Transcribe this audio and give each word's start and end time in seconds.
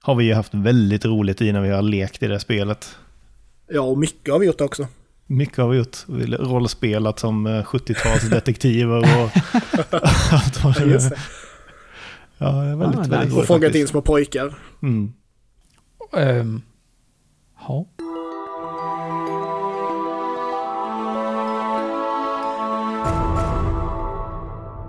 har 0.00 0.14
vi 0.14 0.24
ju 0.24 0.34
haft 0.34 0.54
väldigt 0.54 1.04
roligt 1.04 1.40
i 1.42 1.52
när 1.52 1.60
vi 1.60 1.68
har 1.70 1.82
lekt 1.82 2.22
i 2.22 2.26
det 2.26 2.40
spelet. 2.40 2.96
Ja, 3.70 3.80
och 3.80 3.98
mycket 3.98 4.32
har 4.32 4.38
vi 4.38 4.46
gjort 4.46 4.60
också. 4.60 4.86
Mycket 5.26 5.56
har 5.56 5.68
vi 5.68 5.78
gjort. 5.78 5.96
Vi 6.06 6.30
har 6.30 6.38
rollspelat 6.38 7.18
som 7.18 7.48
70-talsdetektiver 7.48 8.98
och 8.98 9.30
allt 10.32 10.64
vad 10.64 10.74
det 10.74 10.94
är. 10.94 11.18
Ja, 12.38 12.46
det 12.52 12.70
är 12.70 12.76
väldigt, 12.76 12.98
Ah, 12.98 13.00
väldigt 13.00 13.10
nice. 13.10 13.24
roligt 13.24 13.32
Och 13.38 13.46
fångat 13.46 13.74
in 13.74 13.86
små 13.88 14.02
pojkar. 14.02 14.54
Mm. 14.82 15.12
Ehm, 16.16 16.62
ja. 17.68 17.86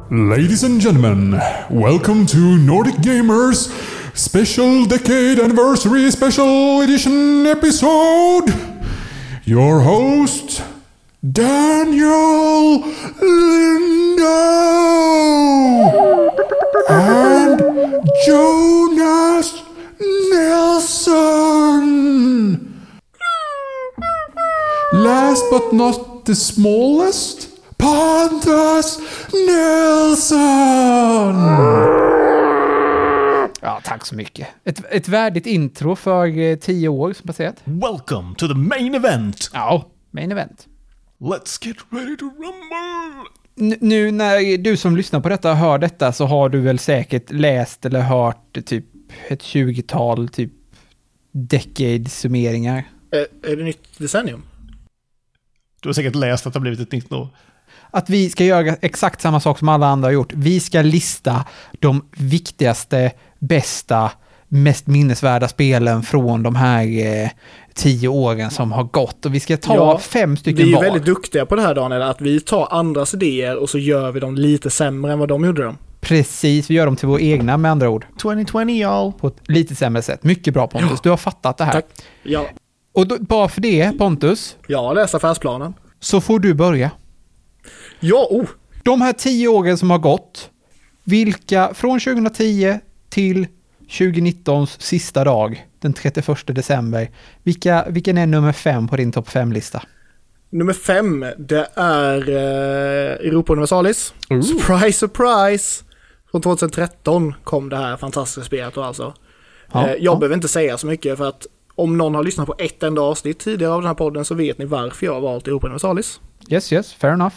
Ladies 0.09 0.63
and 0.63 0.81
gentlemen, 0.81 1.31
welcome 1.69 2.25
to 2.27 2.37
Nordic 2.37 2.95
Gamers 3.03 3.67
Special 4.17 4.85
Decade 4.85 5.39
Anniversary 5.39 6.09
Special 6.09 6.81
Edition 6.81 7.45
episode. 7.45 8.51
Your 9.45 9.81
host, 9.81 10.63
Daniel 11.31 12.79
Lindo 13.21 14.41
and 16.89 17.61
Jonas 18.25 19.61
Nelson. 20.31 21.27
Last 24.93 25.45
but 25.51 25.73
not 25.73 26.25
the 26.25 26.33
smallest, 26.33 27.59
Pontus 27.77 28.97
Nelson! 29.31 30.37
Ja, 33.67 33.81
tack 33.83 34.05
så 34.05 34.15
mycket. 34.15 34.47
Ett, 34.63 34.85
ett 34.91 35.07
värdigt 35.07 35.45
intro 35.45 35.95
för 35.95 36.37
eh, 36.39 36.55
tio 36.57 36.87
år 36.87 37.13
som 37.13 37.27
passerat. 37.27 37.55
Welcome 37.63 38.35
to 38.35 38.47
the 38.47 38.53
main 38.53 38.95
event! 38.95 39.49
Ja, 39.53 39.87
main 40.11 40.31
event. 40.31 40.67
Let's 41.19 41.65
get 41.67 41.77
ready 41.89 42.17
to 42.17 42.25
rumble! 42.25 43.29
N- 43.59 43.77
nu 43.81 44.11
när 44.11 44.57
du 44.57 44.77
som 44.77 44.97
lyssnar 44.97 45.19
på 45.19 45.29
detta 45.29 45.53
hör 45.53 45.77
detta 45.77 46.11
så 46.11 46.25
har 46.25 46.49
du 46.49 46.61
väl 46.61 46.79
säkert 46.79 47.31
läst 47.31 47.85
eller 47.85 48.01
hört 48.01 48.65
typ 48.65 48.85
ett 49.29 49.41
20-tal 49.43 50.29
typ 50.29 50.51
decade-summeringar. 51.31 52.83
Är, 53.11 53.51
är 53.51 53.55
det 53.55 53.63
nytt 53.63 53.97
decennium? 53.97 54.43
Du 55.81 55.89
har 55.89 55.93
säkert 55.93 56.15
läst 56.15 56.47
att 56.47 56.53
det 56.53 56.59
har 56.59 56.61
blivit 56.61 56.79
ett 56.79 56.91
nytt 56.91 57.11
år. 57.11 57.27
Att 57.97 58.09
vi 58.09 58.29
ska 58.29 58.43
göra 58.45 58.75
exakt 58.81 59.21
samma 59.21 59.39
sak 59.39 59.59
som 59.59 59.69
alla 59.69 59.87
andra 59.87 60.07
har 60.07 60.13
gjort. 60.13 60.33
Vi 60.33 60.59
ska 60.59 60.81
lista 60.81 61.45
de 61.79 62.05
viktigaste, 62.17 63.11
bästa, 63.39 64.11
mest 64.47 64.87
minnesvärda 64.87 65.47
spelen 65.47 66.03
från 66.03 66.43
de 66.43 66.55
här 66.55 66.83
eh, 67.23 67.29
tio 67.73 68.07
åren 68.07 68.51
som 68.51 68.71
har 68.71 68.83
gått. 68.83 69.25
Och 69.25 69.35
vi 69.35 69.39
ska 69.39 69.57
ta 69.57 69.75
Ja, 69.75 69.97
fem 69.99 70.37
stycken 70.37 70.65
Vi 70.65 70.71
är 70.71 70.75
var. 70.75 70.83
väldigt 70.83 71.05
duktiga 71.05 71.45
på 71.45 71.55
det 71.55 71.61
här 71.61 71.75
Daniel, 71.75 72.01
att 72.01 72.21
vi 72.21 72.39
tar 72.39 72.67
andras 72.71 73.13
idéer 73.13 73.57
och 73.57 73.69
så 73.69 73.77
gör 73.77 74.11
vi 74.11 74.19
dem 74.19 74.35
lite 74.35 74.69
sämre 74.69 75.11
än 75.13 75.19
vad 75.19 75.29
de 75.29 75.45
gjorde 75.45 75.63
dem. 75.63 75.77
Precis, 76.01 76.69
vi 76.69 76.73
gör 76.73 76.85
dem 76.85 76.95
till 76.95 77.07
våra 77.07 77.21
egna 77.21 77.57
med 77.57 77.71
andra 77.71 77.89
ord. 77.89 78.05
2020 78.21 78.57
y'all! 78.59 79.11
På 79.19 79.27
ett 79.27 79.37
lite 79.47 79.75
sämre 79.75 80.01
sätt. 80.01 80.23
Mycket 80.23 80.53
bra 80.53 80.67
Pontus, 80.67 81.01
du 81.01 81.09
har 81.09 81.17
fattat 81.17 81.57
det 81.57 81.63
här. 81.63 81.71
Tack. 81.73 81.85
Ja, 82.23 82.45
Och 82.93 83.07
då, 83.07 83.17
bara 83.19 83.47
för 83.47 83.61
det 83.61 83.97
Pontus, 83.97 84.55
jag 84.67 84.83
har 84.83 84.95
läst 84.95 85.15
affärsplanen. 85.15 85.73
så 85.99 86.21
får 86.21 86.39
du 86.39 86.53
börja. 86.53 86.91
Ja, 87.99 88.27
oh! 88.31 88.47
De 88.83 89.01
här 89.01 89.13
tio 89.13 89.47
åren 89.47 89.77
som 89.77 89.89
har 89.89 89.97
gått, 89.97 90.49
vilka 91.03 91.73
från 91.73 91.99
2010 91.99 92.79
till 93.09 93.47
2019s 93.89 94.79
sista 94.79 95.23
dag, 95.23 95.67
den 95.79 95.93
31 95.93 96.27
december, 96.47 97.09
vilka, 97.43 97.85
vilken 97.89 98.17
är 98.17 98.27
nummer 98.27 98.51
fem 98.51 98.87
på 98.87 98.95
din 98.95 99.11
topp 99.11 99.29
fem-lista? 99.29 99.83
Nummer 100.49 100.73
fem, 100.73 101.25
det 101.37 101.67
är 101.75 102.29
eh, 102.29 103.27
Europa 103.27 103.53
Universalis. 103.53 104.13
Surprise, 104.29 104.99
surprise! 104.99 105.83
Från 106.31 106.41
2013 106.41 107.33
kom 107.43 107.69
det 107.69 107.77
här 107.77 107.97
fantastiska 107.97 108.45
spelet 108.45 108.73
då 108.73 108.83
alltså. 108.83 109.13
Ja, 109.71 109.87
eh, 109.87 109.91
jag 109.91 109.99
ja. 109.99 110.15
behöver 110.15 110.35
inte 110.35 110.47
säga 110.47 110.77
så 110.77 110.87
mycket 110.87 111.17
för 111.17 111.29
att 111.29 111.47
om 111.75 111.97
någon 111.97 112.15
har 112.15 112.23
lyssnat 112.23 112.47
på 112.47 112.55
ett 112.57 112.83
enda 112.83 113.01
avsnitt 113.01 113.39
tidigare 113.39 113.73
av 113.73 113.81
den 113.81 113.87
här 113.87 113.95
podden 113.95 114.25
så 114.25 114.35
vet 114.35 114.57
ni 114.57 114.65
varför 114.65 115.05
jag 115.05 115.13
har 115.13 115.21
valt 115.21 115.47
Europa 115.47 115.67
Universalis. 115.67 116.19
Yes, 116.49 116.73
yes, 116.73 116.93
fair 116.93 117.13
enough. 117.13 117.35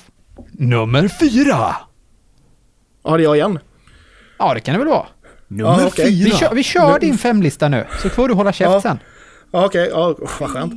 Nummer 0.53 1.09
fyra! 1.09 1.77
Ja, 3.05 3.17
det 3.17 3.23
är 3.23 3.25
jag 3.25 3.37
igen. 3.37 3.59
Ja, 4.39 4.55
det 4.55 4.61
kan 4.61 4.73
det 4.75 4.79
väl 4.79 4.89
vara. 4.89 5.07
Nummer 5.49 5.81
Ja. 5.83 5.91
Vi 5.97 6.25
fyra! 6.25 6.37
kör, 6.37 6.55
vi 6.55 6.63
kör 6.63 6.99
din 6.99 7.19
femlista 7.19 7.69
nu, 7.69 7.87
så 8.03 8.09
får 8.09 8.29
du 8.29 8.35
hålla 8.35 8.53
käft 8.53 8.71
Ja. 8.71 8.81
sen. 8.81 8.99
Ja, 9.53 9.67
Okej, 9.67 9.89
ja, 9.93 10.09
oh, 10.09 10.29
vad 10.41 10.51
skönt. 10.51 10.73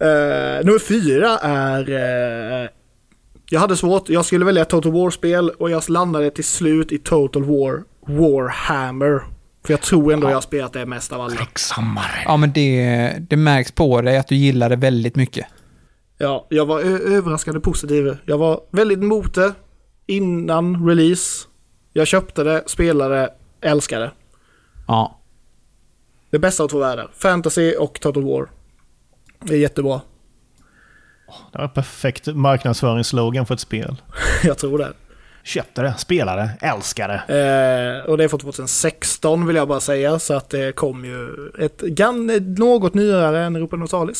Eh, 0.00 0.66
nummer 0.66 0.78
fyra 0.78 1.38
är... 1.38 1.90
eh, 2.62 2.68
jag 3.50 3.60
hade 3.60 3.76
svårt, 3.76 4.08
jag 4.08 4.24
skulle 4.24 4.44
välja 4.44 4.62
ett 4.62 4.68
Total 4.68 4.92
War-spel 4.92 5.50
och 5.50 5.70
jag 5.70 5.88
landade 5.88 6.30
till 6.30 6.44
slut 6.44 6.92
i 6.92 6.98
Total 6.98 7.44
War 7.44 7.82
Warhammer. 8.06 9.22
För 9.66 9.72
jag 9.72 9.80
tror 9.80 10.12
ändå 10.12 10.28
jag 10.28 10.34
har 10.34 10.40
spelat 10.40 10.72
det 10.72 10.86
mest 10.86 11.12
av 11.12 11.20
alla. 11.20 11.36
Krigshammare. 11.36 12.22
Ja, 12.24 12.36
men 12.36 12.52
det, 12.52 13.12
det 13.30 13.36
märks 13.36 13.72
på 13.72 14.00
dig 14.00 14.18
att 14.18 14.28
du 14.28 14.34
gillar 14.36 14.68
det 14.68 14.76
väldigt 14.76 15.16
mycket. 15.16 15.46
Ja, 16.18 16.46
jag 16.48 16.66
var 16.66 16.80
överraskande 16.80 17.60
positiv. 17.60 18.16
Jag 18.24 18.38
var 18.38 18.60
väldigt 18.70 18.98
emot 18.98 19.34
det 19.34 19.54
innan 20.06 20.88
release. 20.88 21.48
Jag 21.92 22.06
köpte 22.06 22.44
det, 22.44 22.62
spelade, 22.66 23.32
älskade. 23.60 24.10
Ja. 24.86 25.18
Det 26.30 26.38
bästa 26.38 26.64
av 26.64 26.68
två 26.68 26.78
världar. 26.78 27.10
Fantasy 27.14 27.74
och 27.74 28.00
Total 28.00 28.22
War. 28.22 28.48
Det 29.40 29.54
är 29.54 29.58
jättebra. 29.58 30.00
Det 31.52 31.58
var 31.58 31.68
perfekt 31.68 32.26
marknadsföringsslogan 32.26 33.46
för 33.46 33.54
ett 33.54 33.60
spel. 33.60 33.96
jag 34.42 34.58
tror 34.58 34.78
det. 34.78 34.92
Köpte 35.42 35.82
det, 35.82 35.94
spelade, 35.98 36.50
älskade. 36.60 37.14
Eh, 37.14 38.10
och 38.10 38.18
det 38.18 38.24
är 38.24 38.28
från 38.28 38.40
2016 38.40 39.46
vill 39.46 39.56
jag 39.56 39.68
bara 39.68 39.80
säga. 39.80 40.18
Så 40.18 40.34
att 40.34 40.50
det 40.50 40.72
kom 40.72 41.04
ju 41.04 41.50
ett 41.58 41.80
gan, 41.80 42.26
något 42.58 42.94
nyare 42.94 43.44
än 43.44 43.56
Europa 43.56 43.76
år. 43.96 44.10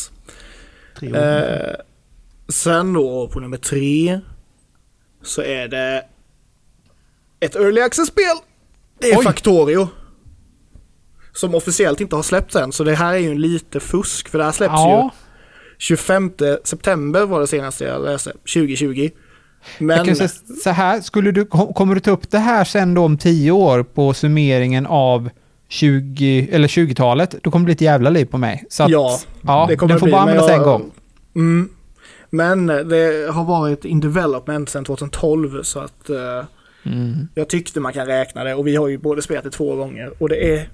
Eh, 1.01 1.75
sen 2.49 2.93
då 2.93 3.27
på 3.27 3.39
nummer 3.39 3.57
tre. 3.57 4.19
Så 5.23 5.41
är 5.41 5.67
det 5.67 6.03
ett 7.39 7.55
Early 7.55 7.81
Access-spel. 7.81 8.35
Det 8.99 9.11
är 9.11 9.17
Oj. 9.19 9.23
Factorio. 9.23 9.87
Som 11.33 11.55
officiellt 11.55 12.01
inte 12.01 12.15
har 12.15 12.23
släppts 12.23 12.55
än. 12.55 12.71
Så 12.71 12.83
det 12.83 12.95
här 12.95 13.13
är 13.13 13.17
ju 13.17 13.31
en 13.31 13.41
lite 13.41 13.79
fusk. 13.79 14.29
För 14.29 14.37
det 14.37 14.43
här 14.43 14.51
släpps 14.51 14.71
Ja, 14.73 15.03
ju 15.03 15.09
25 15.77 16.31
september 16.63 17.25
var 17.25 17.39
det 17.39 17.47
senaste 17.47 17.83
jag 17.83 18.03
läste. 18.03 18.31
2020. 18.31 19.09
Men... 19.77 20.05
jag 20.07 20.17
säga 20.17 20.29
så 20.63 20.69
här, 20.69 21.01
skulle 21.01 21.31
du, 21.31 21.45
kom- 21.45 21.73
kommer 21.73 21.95
du 21.95 22.01
ta 22.01 22.11
upp 22.11 22.31
det 22.31 22.39
här 22.39 22.63
sen 22.63 22.93
då 22.93 23.03
om 23.03 23.17
tio 23.17 23.51
år 23.51 23.83
på 23.83 24.13
summeringen 24.13 24.85
av 24.85 25.29
20, 25.67 26.49
eller 26.51 26.67
20-talet, 26.67 27.35
då 27.43 27.51
kommer 27.51 27.63
det 27.63 27.65
bli 27.65 27.73
ett 27.73 27.81
jävla 27.81 28.09
liv 28.09 28.25
på 28.25 28.37
mig. 28.37 28.65
Så 28.69 28.83
att, 28.83 28.89
Ja, 28.89 29.19
ja 29.41 29.65
det 29.69 29.75
kommer 29.75 29.93
den 29.93 29.99
får 29.99 30.05
bli, 30.05 30.11
bara 30.11 30.21
användas 30.21 30.49
jag- 30.49 30.57
en 30.57 30.63
gång. 30.63 30.91
Mm. 31.35 31.69
Men 32.29 32.67
det 32.67 33.31
har 33.31 33.45
varit 33.45 33.85
in 33.85 33.99
development 33.99 34.69
sedan 34.69 34.85
2012 34.85 35.63
så 35.63 35.79
att 35.79 36.09
eh, 36.09 36.43
Mm. 36.83 37.27
jag 37.35 37.49
tyckte 37.49 37.79
man 37.79 37.93
kan 37.93 38.05
räkna 38.07 38.43
det 38.43 38.55
och 38.55 38.67
vi 38.67 38.75
har 38.75 38.87
ju 38.87 38.97
både 38.97 39.21
spelat 39.21 39.43
det 39.43 39.51
två 39.51 39.75
gånger 39.75 40.13
och 40.17 40.29
det 40.29 40.55
är 40.57 40.69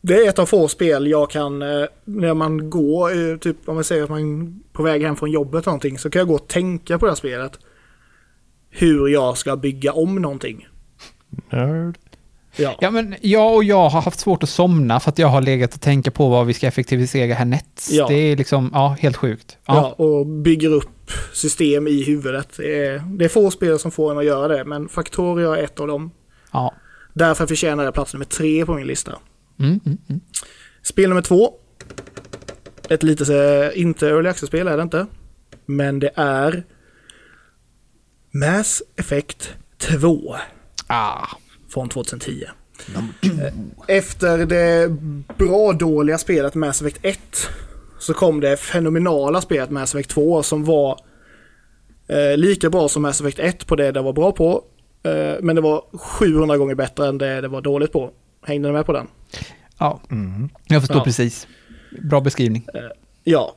det 0.00 0.14
är 0.14 0.28
ett 0.28 0.38
av 0.38 0.46
få 0.46 0.68
spel 0.68 1.06
jag 1.06 1.30
kan, 1.30 1.62
eh, 1.62 1.84
när 2.04 2.34
man 2.34 2.70
går, 2.70 3.30
eh, 3.30 3.36
typ 3.36 3.56
om 3.68 3.74
man 3.74 3.84
säger 3.84 4.04
att 4.04 4.10
man 4.10 4.42
är 4.42 4.52
på 4.72 4.82
väg 4.82 5.02
hem 5.02 5.16
från 5.16 5.30
jobbet 5.30 5.54
eller 5.62 5.66
någonting, 5.66 5.98
så 5.98 6.10
kan 6.10 6.20
jag 6.20 6.28
gå 6.28 6.34
och 6.34 6.48
tänka 6.48 6.98
på 6.98 7.06
det 7.06 7.10
här 7.10 7.16
spelet. 7.16 7.58
Hur 8.70 9.08
jag 9.08 9.38
ska 9.38 9.56
bygga 9.56 9.92
om 9.92 10.14
någonting. 10.22 10.68
Nerd. 11.50 11.98
Ja, 12.56 12.78
Ja, 12.80 12.90
men 12.90 13.14
jag 13.20 13.54
och 13.54 13.64
jag 13.64 13.88
har 13.88 14.00
haft 14.02 14.20
svårt 14.20 14.42
att 14.42 14.48
somna 14.48 15.00
för 15.00 15.10
att 15.10 15.18
jag 15.18 15.28
har 15.28 15.40
legat 15.40 15.74
och 15.74 15.80
tänka 15.80 16.10
på 16.10 16.28
vad 16.28 16.46
vi 16.46 16.54
ska 16.54 16.66
effektivisera 16.66 17.34
härnäts. 17.34 17.90
Ja. 17.90 18.06
Det 18.08 18.14
är 18.14 18.36
liksom, 18.36 18.70
ja, 18.72 18.96
helt 19.00 19.16
sjukt. 19.16 19.58
ja. 19.66 19.74
Ja. 19.98 20.04
och 20.04 20.26
bygger 20.26 20.68
upp 20.68 21.10
system 21.32 21.86
i 21.88 22.02
huvudet. 22.04 22.48
Det 22.56 22.86
är, 23.24 23.28
få 23.28 23.50
spel 23.50 23.78
som 23.78 23.90
får 23.90 24.10
en 24.12 24.18
att 24.18 24.24
göra 24.24 24.48
det, 24.48 24.64
men 24.64 24.88
Factorio 24.88 25.52
är 25.52 25.62
ett 25.62 25.80
av 25.80 25.86
dem. 25.86 26.10
ja. 26.52 26.74
Därför 27.14 27.46
förtjänar 27.46 27.84
det 27.84 27.92
plats 27.92 28.12
nummer 28.12 28.26
tre 28.26 28.66
på 28.66 28.74
min 28.74 28.86
lista. 28.86 29.12
Mm, 29.58 29.80
mm, 29.86 29.98
mm. 30.08 30.20
Spel 30.82 31.08
nummer 31.08 31.22
två. 31.22 31.54
Ett 32.88 33.02
lite, 33.02 33.36
eh, 33.74 33.80
inte 33.82 34.08
early 34.08 34.28
access-spel 34.28 34.68
är 34.68 34.76
det 34.76 34.82
inte. 34.82 35.06
Men 35.66 35.98
det 35.98 36.10
är 36.14 36.64
Mass 38.30 38.82
Effect 38.96 39.54
2 39.78 40.36
Ah. 40.86 41.26
Från 41.72 41.88
2010. 41.88 42.44
Eh, 43.22 43.54
Efter 43.88 44.46
det 44.46 44.88
bra 45.38 45.72
dåliga 45.72 46.18
spelet 46.18 46.54
Mass 46.54 46.82
Effect 46.82 46.98
1 47.02 47.18
så 47.98 48.14
kom 48.14 48.40
det 48.40 48.56
fenomenala 48.56 49.40
spelet 49.40 49.70
Mass 49.70 49.94
Effect 49.94 50.10
2 50.10 50.42
som 50.42 50.64
var 50.64 50.98
eh, 52.08 52.36
lika 52.36 52.70
bra 52.70 52.88
som 52.88 53.02
Mass 53.02 53.20
Effect 53.20 53.38
1 53.38 53.66
på 53.66 53.76
det 53.76 53.92
det 53.92 54.00
var 54.02 54.12
bra 54.12 54.32
på. 54.32 54.64
Eh, 55.02 55.34
men 55.42 55.56
det 55.56 55.62
var 55.62 55.84
700 55.98 56.56
gånger 56.56 56.74
bättre 56.74 57.06
än 57.08 57.18
det 57.18 57.40
det 57.40 57.48
var 57.48 57.60
dåligt 57.60 57.92
på. 57.92 58.10
Hängde 58.46 58.68
ni 58.68 58.72
med 58.72 58.86
på 58.86 58.92
den? 58.92 59.06
Ja, 59.78 60.00
Mm. 60.10 60.48
jag 60.66 60.82
förstår 60.82 60.96
Ja. 60.98 61.04
precis. 61.04 61.46
Bra 62.02 62.20
beskrivning. 62.20 62.66
Ja. 63.24 63.54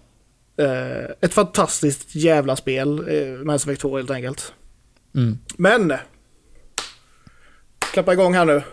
Eh, 0.57 1.11
ett 1.21 1.33
fantastiskt 1.33 2.15
jävla 2.15 2.55
spel, 2.55 2.99
eh, 2.99 3.45
Mass 3.45 3.63
Effect 3.63 3.81
2 3.81 3.97
helt 3.97 4.11
enkelt. 4.11 4.53
Mm. 5.15 5.37
Men! 5.57 5.93
Klappa 7.95 8.13
igång 8.13 8.33
här 8.33 8.45
nu. 8.45 8.63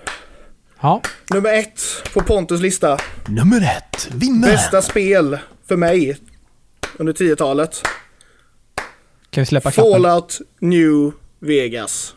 Ja, 0.81 1.03
Nummer 1.31 1.55
ett 1.55 1.83
på 2.15 2.23
Pontus 2.23 2.61
lista. 2.61 2.99
Nummer 3.29 3.61
ett, 3.77 4.11
vinnare! 4.15 4.53
Bästa 4.53 4.83
spel 4.83 5.39
för 5.65 5.77
mig 5.77 6.19
under 6.97 7.13
10-talet. 7.13 7.83
kan 9.31 9.43
vi 9.43 9.47
släppa 9.47 9.71
klappen? 9.71 9.93
Fallout 9.93 10.41
New 10.59 11.13
Vegas. 11.39 12.15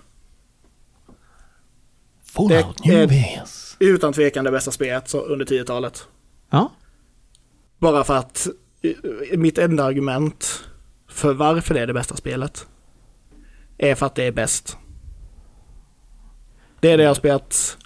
Fallout 2.24 2.78
Det 2.84 2.90
New 2.90 3.10
Vegas. 3.10 3.78
Utan 3.80 4.13
tvekan 4.13 4.46
det 4.46 4.52
bästa 4.52 4.72
spelet 4.72 5.10
så 5.10 5.22
under 5.22 5.46
10-talet. 5.46 6.07
Ja. 6.50 6.72
Bara 7.78 8.04
för 8.04 8.16
att 8.18 8.48
eh, 8.81 9.38
mitt 9.38 9.57
enda 9.57 9.84
argument 9.84 10.63
för 11.10 11.34
varför 11.34 11.74
det 11.74 11.81
är 11.81 11.88
det 11.88 11.94
bästa 11.94 12.16
spelet 12.16 12.68
är 13.78 13.96
för 13.96 14.06
att 14.06 14.16
det 14.16 14.24
är 14.24 14.31
bäst. 14.31 14.78
Det 16.85 16.91
är 16.91 16.97
det 16.97 17.03
jag 17.03 17.09
har 17.09 17.15
spelat. 17.15 17.77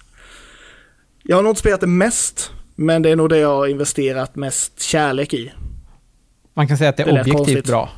Jag 1.22 1.36
har 1.36 1.42
nog 1.42 1.50
inte 1.50 1.60
spelat 1.60 1.80
det 1.80 1.86
mest, 1.86 2.52
men 2.74 3.02
det 3.02 3.10
är 3.10 3.16
nog 3.16 3.28
det 3.28 3.38
jag 3.38 3.56
har 3.56 3.66
investerat 3.66 4.36
mest 4.36 4.80
kärlek 4.82 5.34
i. 5.34 5.52
Man 6.54 6.68
kan 6.68 6.78
säga 6.78 6.90
att 6.90 6.96
det 6.96 7.04
Det 7.04 7.10
är 7.10 7.14
lät 7.14 7.20
objektivt 7.26 7.36
konstigt. 7.46 7.66
bra. 7.66 7.90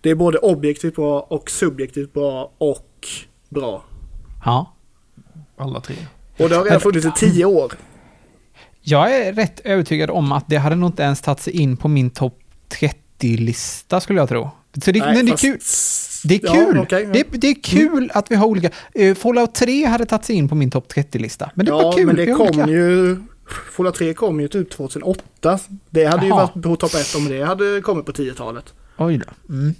Det 0.00 0.10
är 0.10 0.14
både 0.14 0.38
objektivt 0.38 0.94
bra 0.94 1.20
och 1.20 1.50
subjektivt 1.50 2.12
bra 2.12 2.52
och 2.58 3.08
bra. 3.48 3.84
Ja. 4.44 4.74
Alla 5.58 5.80
tre. 5.80 5.96
Och 6.38 6.48
det 6.48 6.56
har 6.56 6.64
redan 6.64 6.80
funnits 6.80 7.06
i 7.06 7.12
tio 7.16 7.44
år. 7.44 7.72
Jag 8.80 9.16
är 9.16 9.32
rätt 9.32 9.60
övertygad 9.60 10.10
om 10.10 10.32
att 10.32 10.44
det 10.48 10.56
hade 10.56 10.76
nog 10.76 10.88
inte 10.88 11.02
ens 11.02 11.20
tagit 11.20 11.40
sig 11.40 11.52
in 11.60 11.76
på 11.76 11.88
min 11.88 12.10
topp 12.10 12.38
30-lista 12.80 14.00
skulle 14.00 14.18
jag 14.20 14.28
tro. 14.28 14.50
Så 14.84 14.92
det, 14.92 15.00
men 15.00 15.14
det 15.14 15.20
är 15.20 15.26
fast- 15.30 15.42
kul. 15.42 15.58
Det 16.24 16.34
är 16.34 16.40
Ja, 16.46 16.52
kul. 16.52 16.78
okej, 16.78 17.02
ja. 17.02 17.10
det, 17.12 17.38
det 17.40 17.46
är 17.48 17.62
kul 17.62 18.10
att 18.14 18.30
vi 18.30 18.34
har 18.36 18.46
olika. 18.46 18.70
Uh, 19.00 19.14
Fallout 19.14 19.54
3 19.54 19.84
hade 19.84 20.06
tagit 20.06 20.24
sig 20.24 20.36
in 20.36 20.48
på 20.48 20.54
min 20.54 20.70
topp 20.70 20.92
30-lista. 20.94 21.50
Men 21.54 21.66
det 21.66 21.72
var 21.72 21.82
Ja, 21.82 21.92
kul. 21.92 22.06
men 22.06 22.16
det 22.16 22.26
kom 22.26 22.40
olika. 22.40 22.66
ju... 22.68 23.16
Fallout 23.76 23.94
3 23.94 24.14
kom 24.14 24.40
ju 24.40 24.48
typ 24.48 24.70
2008. 24.70 25.58
Det 25.90 26.04
hade 26.04 26.22
ju 26.22 26.28
Jaha. 26.28 26.36
varit 26.54 26.62
på 26.62 26.76
topp 26.76 26.94
1 26.94 27.14
om 27.16 27.28
det 27.28 27.42
hade 27.42 27.80
kommit 27.80 28.06
på 28.06 28.12
10-talet. 28.12 28.74
Oj 28.98 29.18
då. 29.18 29.54
Mm. 29.54 29.74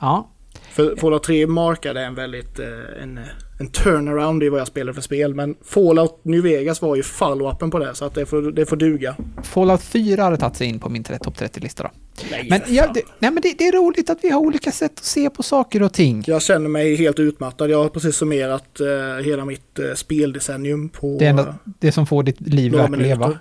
Ja. 0.00 0.28
För 0.76 0.96
Fallout 0.96 1.22
3 1.22 1.46
markade 1.46 2.00
en 2.00 2.14
väldigt... 2.14 2.58
eh, 2.58 2.66
En, 3.02 3.20
en 3.58 3.70
turnaround 3.70 4.42
i 4.42 4.48
vad 4.48 4.60
jag 4.60 4.66
spelade 4.66 4.94
för 4.94 5.02
spel. 5.02 5.34
Men 5.34 5.56
Fallout 5.64 6.20
New 6.24 6.42
Vegas 6.42 6.82
var 6.82 6.96
ju 6.96 7.02
follow-upen 7.02 7.70
på 7.70 7.78
det. 7.78 7.94
Så 7.94 8.04
att 8.04 8.14
det 8.14 8.26
får, 8.26 8.42
det 8.52 8.66
får 8.66 8.76
duga. 8.76 9.16
Fallout 9.42 9.82
4 9.82 10.22
hade 10.22 10.36
tagit 10.36 10.56
sig 10.56 10.66
in 10.66 10.80
på 10.80 10.88
min 10.88 11.04
topp 11.04 11.36
30-lista 11.38 11.82
då. 11.82 11.90
Nej, 12.30 12.46
Men, 12.50 12.60
för 12.60 12.72
ja, 12.72 12.84
fan. 12.84 12.92
det, 12.94 13.02
nej, 13.18 13.30
men 13.30 13.42
det, 13.42 13.54
det 13.58 13.68
är 13.68 13.72
roligt 13.72 14.10
att 14.10 14.18
vi 14.22 14.30
har 14.30 14.40
olika 14.40 14.72
sätt 14.72 14.92
att 14.98 15.04
se 15.04 15.30
på 15.30 15.42
saker 15.42 15.82
och 15.82 15.92
ting. 15.92 16.24
Jag 16.26 16.42
känner 16.42 16.68
mig 16.68 16.96
helt 16.96 17.18
utmattad. 17.18 17.70
Jag 17.70 17.82
har 17.82 17.88
precis 17.88 18.16
summerat 18.16 18.80
eh, 18.80 19.24
hela 19.24 19.44
mitt 19.44 19.78
eh, 19.78 19.94
speldecennium 19.94 20.88
på 20.88 21.16
Det 21.18 21.24
eh, 21.24 21.30
ändå 21.30 21.54
det 21.64 21.92
som 21.92 22.06
får 22.06 22.22
ditt 22.22 22.40
liv 22.40 22.76
att 22.80 22.98
leva. 22.98 23.38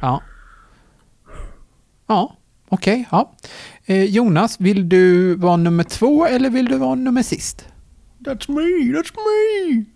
Ja. 0.00 0.22
Ja, 2.08 2.36
okej. 2.68 3.04
ja. 3.10 3.32
Eh, 3.84 4.04
Jonas, 4.04 4.60
vill 4.60 4.88
du 4.88 5.34
vara 5.34 5.56
nummer 5.56 5.84
två 5.84 6.26
eller 6.26 6.50
vill 6.50 6.66
du 6.66 6.78
vara 6.78 6.94
nummer 6.94 7.22
sist? 7.22 7.68
That's 8.18 8.50
me, 8.50 8.98
that's 8.98 9.12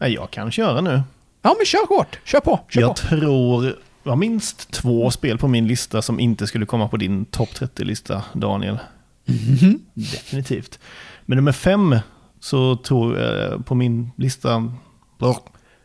me! 0.00 0.08
Jag 0.08 0.31
kan 0.31 0.50
köra 0.50 0.81
nu. 0.81 1.02
Ja, 1.43 1.55
men 1.58 1.67
kör 1.67 1.88
hårt. 1.88 2.19
Kör 2.25 2.40
på. 2.40 2.61
Kör 2.69 2.81
jag 2.81 2.90
på. 2.90 2.94
tror... 2.94 3.76
Jag 4.02 4.12
har 4.12 4.17
minst 4.17 4.70
två 4.70 5.11
spel 5.11 5.38
på 5.38 5.49
min 5.49 5.67
lista 5.69 6.02
som 6.02 6.20
inte 6.20 6.46
skulle 6.46 6.67
komma 6.67 6.88
på 6.88 6.96
din 6.96 7.25
topp 7.25 7.49
30-lista, 7.49 8.22
Daniel. 8.32 8.78
Mhm. 9.26 9.81
Definitivt. 9.94 10.78
Men 11.26 11.37
nummer 11.37 11.52
fem 11.52 11.96
så 12.40 12.76
tror 12.76 13.19
jag 13.19 13.66
på 13.66 13.75
min 13.75 14.11
lista... 14.16 14.73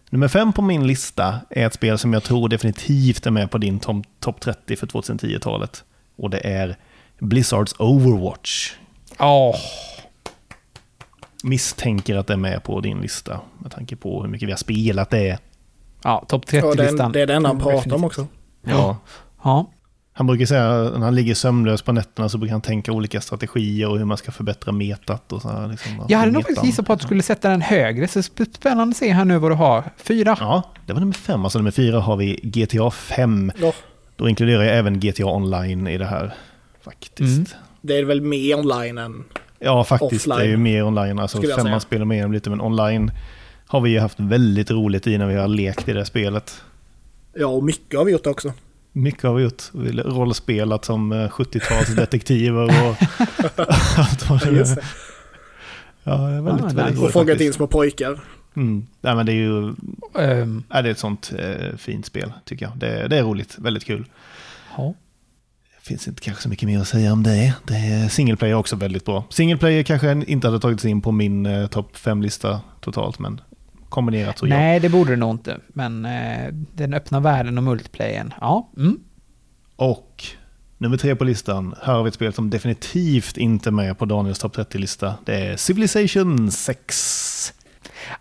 Nummer 0.10 0.28
fem 0.28 0.54
på 0.54 0.62
min 0.62 0.88
lista 0.88 1.40
är 1.50 1.68
ett 1.68 1.74
spel 1.74 1.98
som 1.98 2.14
jag 2.14 2.24
tror 2.24 2.50
definitivt 2.50 3.26
är 3.26 3.32
med 3.32 3.52
på 3.52 3.58
din 3.58 3.80
topp 4.20 4.42
30 4.42 4.76
för 4.76 4.88
2010-talet. 4.88 5.84
Och 6.16 6.30
det 6.30 6.48
är 6.48 6.76
Blizzards 7.20 7.76
Overwatch. 7.80 8.74
Åh, 9.20 9.56
Misstänker 11.44 12.16
att 12.16 12.28
det 12.28 12.34
är 12.34 12.38
med 12.38 12.64
på 12.64 12.82
din 12.82 12.98
lista 13.02 13.40
med 13.60 13.72
tanke 13.72 13.96
på 13.96 14.22
hur 14.22 14.30
mycket 14.30 14.48
vi 14.48 14.52
har 14.52 14.58
spelat 14.58 15.10
det. 15.10 15.40
ja, 16.04 16.26
topp 16.28 16.44
Ja, 16.54 16.62
det, 16.62 16.68
30-listan. 16.68 17.10
är- 17.10 17.14
det 17.14 17.22
är 17.22 17.30
enda 17.30 17.50
han 17.50 17.60
pratar 17.60 17.94
om 17.96 18.04
också. 18.04 18.28
Ja. 18.68 18.98
Ja. 19.44 19.72
Han 20.18 20.28
brukar 20.28 20.46
säga 20.46 20.82
att 20.82 20.94
när 20.94 21.00
han 21.06 21.16
ligger 21.16 21.36
sömnlös 21.36 21.82
på 21.82 21.92
nätterna 21.92 22.30
så 22.30 22.38
brukar 22.38 22.52
han 22.54 22.62
tänka 22.62 22.92
olika 22.92 23.22
strategier 23.22 23.90
och 23.90 23.98
hur 23.98 24.06
man 24.06 24.18
ska 24.18 24.32
förbättra 24.32 24.72
metat 24.72 25.32
och 25.32 25.42
så 25.42 25.50
här. 25.50 25.68
Liksom, 25.68 26.06
Jag 26.10 26.20
hade 26.20 26.32
nog 26.32 26.42
faktiskt 26.44 26.64
gissat 26.66 26.86
på 26.88 26.94
att 26.94 27.00
du 27.00 27.06
skulle 27.06 27.24
sätta 27.24 27.50
den 27.50 27.62
högre, 27.62 28.08
så 28.08 28.20
sp- 28.20 28.56
spännande 28.56 28.92
att 28.92 28.98
se 28.98 29.12
här 29.12 29.26
nu 29.26 29.38
vad 29.38 29.52
du 29.52 29.56
har. 29.56 29.84
Fyra. 29.98 30.38
Ja, 30.40 30.64
det 30.86 30.94
var 30.94 31.00
nummer 31.00 31.14
fem. 31.14 31.44
Alltså 31.44 31.60
nummer 31.60 31.72
fyra 31.72 32.00
har 32.00 32.16
vi 32.18 32.40
GTA 32.44 32.92
5. 32.92 33.52
Ja, 33.62 33.74
Då 34.16 34.30
inkluderar 34.30 34.64
jag 34.64 34.78
även 34.78 35.00
GTA 35.00 35.26
Online 35.26 35.88
i 35.88 35.98
det 35.98 36.06
här. 36.06 36.34
Faktiskt. 36.84 37.20
Mm. 37.38 37.46
det 37.82 37.98
är 37.98 38.04
väl 38.04 38.22
mer 38.22 38.60
online 38.60 38.98
än... 38.98 39.24
Ja, 39.60 39.84
faktiskt. 39.84 40.22
Offline. 40.28 40.38
Det 40.40 40.44
är 40.46 40.50
ju 40.50 40.58
mer 40.58 40.84
online. 40.84 41.20
Alltså 41.20 41.42
femman 41.42 41.82
spelar 41.82 42.06
mer 42.06 42.26
om 42.26 42.34
lite, 42.34 42.50
men 42.50 42.62
online 42.62 43.12
har 43.68 43.82
vi 43.82 43.90
ju 43.90 44.00
haft 44.00 44.20
väldigt 44.20 44.72
roligt 44.72 45.08
i 45.08 45.18
när 45.18 45.28
vi 45.28 45.36
har 45.36 45.48
lekt 45.48 45.90
i 45.90 45.94
det 45.94 46.06
spelet. 46.06 46.62
Ja, 47.34 47.48
och 47.48 47.64
mycket 47.64 47.98
har 47.98 48.06
vi 48.06 48.12
gjort 48.12 48.28
också. 48.28 48.54
Mycket 48.92 49.24
har 49.24 49.34
vi 49.34 49.44
gjort. 49.44 49.64
Vi 49.74 49.98
har 49.98 50.04
rollspelat 50.04 50.86
som 50.86 51.12
eh, 51.12 51.30
70-talsdetektiver 51.30 52.64
och 52.90 52.96
allt 53.98 54.30
vad 54.30 54.40
det 54.40 54.60
är. 54.60 54.78
Ja, 56.04 56.18
det 56.18 56.36
är 56.36 56.42
väldigt, 56.42 56.66
Ah, 56.66 56.68
väldigt 56.68 56.96
Och 56.98 57.02
roligt 57.04 57.14
fångat 57.14 57.28
faktiskt. 57.28 57.48
in 57.48 57.54
små 57.54 57.68
pojkar. 57.68 58.20
Mm. 58.56 58.88
Nej, 59.02 59.16
men 59.16 59.26
det 59.26 59.32
är 59.32 59.36
ju 59.36 59.74
Ehm, 60.20 60.64
ja, 60.70 60.82
det 60.82 60.90
är 60.90 60.92
ett 60.92 61.00
sånt 61.00 61.34
eh, 61.40 61.76
fint 61.78 62.06
spel, 62.06 62.34
tycker 62.46 62.66
jag. 62.66 62.78
Det, 62.78 63.08
det 63.08 63.18
är 63.18 63.24
roligt, 63.24 63.56
väldigt 63.60 63.86
kul. 63.86 64.06
ja. 64.78 64.94
Det 65.80 65.88
finns 65.88 66.08
inte 66.08 66.22
kanske 66.22 66.44
så 66.44 66.50
mycket 66.50 66.68
mer 66.70 66.80
att 66.80 66.88
säga 66.88 67.14
om 67.14 67.24
det. 67.24 67.54
det 67.68 67.76
är, 67.76 68.08
single 68.08 68.36
player 68.36 68.56
är 68.56 68.60
också 68.60 68.76
väldigt 68.76 69.06
bra. 69.06 69.24
Single 69.30 69.58
player 69.58 69.84
kanske 69.84 70.24
inte 70.28 70.48
hade 70.48 70.60
tagits 70.60 70.86
in 70.86 71.02
på 71.02 71.12
min 71.12 71.46
eh, 71.46 71.68
topp 71.68 71.96
5-lista 71.96 72.62
totalt, 72.82 73.20
men 73.20 73.42
kombinerat 73.90 74.40
så 74.40 74.48
ja. 74.48 74.50
Nej, 74.50 74.80
det 74.80 74.90
borde 74.90 75.12
det 75.12 75.16
nog 75.16 75.32
inte. 75.32 75.58
Men 75.68 76.06
eh, 76.06 76.48
den 76.74 76.94
öppna 76.94 77.20
världen 77.20 77.58
och 77.58 77.64
multiplayern, 77.64 78.34
ja. 78.42 78.72
Mm. 78.78 79.00
Och 79.76 80.24
nummer 80.78 80.98
tre 80.98 81.16
på 81.16 81.24
listan, 81.24 81.76
här 81.82 81.94
har 81.94 82.04
vi 82.04 82.08
ett 82.08 82.14
spel 82.14 82.34
som 82.34 82.50
definitivt 82.50 83.38
inte 83.38 83.70
är 83.70 83.72
med 83.72 83.98
på 83.98 84.06
Daniels 84.06 84.40
topp 84.40 84.58
30-lista. 84.58 85.14
Det 85.26 85.36
är 85.36 85.58
Civilization 85.58 86.52
6. 86.52 87.54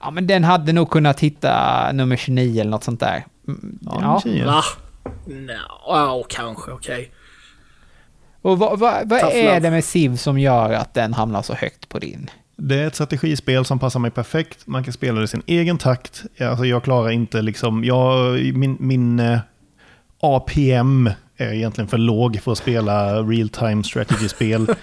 Ja, 0.00 0.10
men 0.10 0.26
den 0.26 0.44
hade 0.44 0.72
nog 0.72 0.90
kunnat 0.90 1.20
hitta 1.20 1.92
nummer 1.92 2.16
29 2.16 2.60
eller 2.60 2.70
något 2.70 2.84
sånt 2.84 3.00
där. 3.00 3.24
Mm, 3.48 3.78
Ja, 3.82 4.22
Ja. 4.24 4.46
Va? 4.46 4.62
No, 5.26 5.52
ja, 5.86 6.24
kanske, 6.28 6.70
okej. 6.70 7.12
Och 8.42 8.58
vad, 8.58 8.78
vad, 8.78 9.08
vad 9.08 9.20
är 9.20 9.44
love. 9.44 9.60
det 9.60 9.70
med 9.70 9.84
Civ 9.84 10.16
som 10.16 10.38
gör 10.38 10.72
att 10.72 10.94
den 10.94 11.14
hamnar 11.14 11.42
så 11.42 11.54
högt 11.54 11.88
på 11.88 11.98
din? 11.98 12.30
Det 12.56 12.74
är 12.74 12.86
ett 12.86 12.94
strategispel 12.94 13.64
som 13.64 13.78
passar 13.78 14.00
mig 14.00 14.10
perfekt. 14.10 14.66
Man 14.66 14.84
kan 14.84 14.92
spela 14.92 15.18
det 15.18 15.24
i 15.24 15.28
sin 15.28 15.42
egen 15.46 15.78
takt. 15.78 16.24
Alltså 16.40 16.64
jag 16.64 16.84
klarar 16.84 17.10
inte 17.10 17.42
liksom... 17.42 17.84
Jag, 17.84 18.32
min 18.54 18.76
min 18.80 19.20
eh, 19.20 19.38
APM 20.20 21.10
är 21.36 21.52
egentligen 21.52 21.88
för 21.88 21.98
låg 21.98 22.40
för 22.40 22.52
att 22.52 22.58
spela 22.58 23.22
real 23.22 23.48
time 23.48 23.84
strategy-spel. 23.84 24.66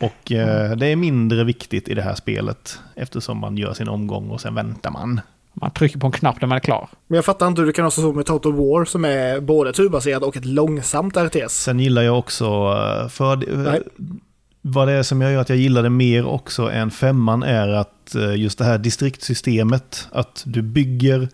Och 0.00 0.32
eh, 0.32 0.76
det 0.76 0.86
är 0.86 0.96
mindre 0.96 1.44
viktigt 1.44 1.88
i 1.88 1.94
det 1.94 2.02
här 2.02 2.14
spelet 2.14 2.78
eftersom 2.94 3.38
man 3.38 3.56
gör 3.56 3.74
sin 3.74 3.88
omgång 3.88 4.30
och 4.30 4.40
sen 4.40 4.54
väntar 4.54 4.90
man. 4.90 5.20
Man 5.52 5.70
trycker 5.70 5.98
på 5.98 6.06
en 6.06 6.12
knapp 6.12 6.40
när 6.40 6.48
man 6.48 6.56
är 6.56 6.60
klar. 6.60 6.88
Men 7.06 7.16
jag 7.16 7.24
fattar 7.24 7.48
inte 7.48 7.60
hur 7.60 7.66
du 7.66 7.72
kan 7.72 7.84
ha 7.84 7.90
så 7.90 8.12
med 8.12 8.26
Total 8.26 8.52
War 8.52 8.84
som 8.84 9.04
är 9.04 9.40
både 9.40 9.72
turbaserad 9.72 10.22
och 10.22 10.36
ett 10.36 10.44
långsamt 10.44 11.16
RTS. 11.16 11.52
Sen 11.52 11.80
gillar 11.80 12.02
jag 12.02 12.18
också, 12.18 12.44
eh, 12.44 13.08
för 13.08 13.36
Nej. 13.36 13.76
eh, 13.76 13.82
vad 14.62 14.88
det 14.88 14.92
är 14.92 15.02
som 15.02 15.20
jag 15.20 15.32
gör 15.32 15.40
att 15.40 15.48
jag 15.48 15.58
gillar 15.58 15.82
det 15.82 15.90
mer 15.90 16.26
också 16.26 16.70
än 16.70 16.90
femman 16.90 17.42
är 17.42 17.68
att 17.68 18.14
eh, 18.14 18.34
just 18.36 18.58
det 18.58 18.64
här 18.64 18.78
distriktsystemet, 18.78 20.08
att 20.12 20.42
du 20.46 20.62
bygger 20.62 21.28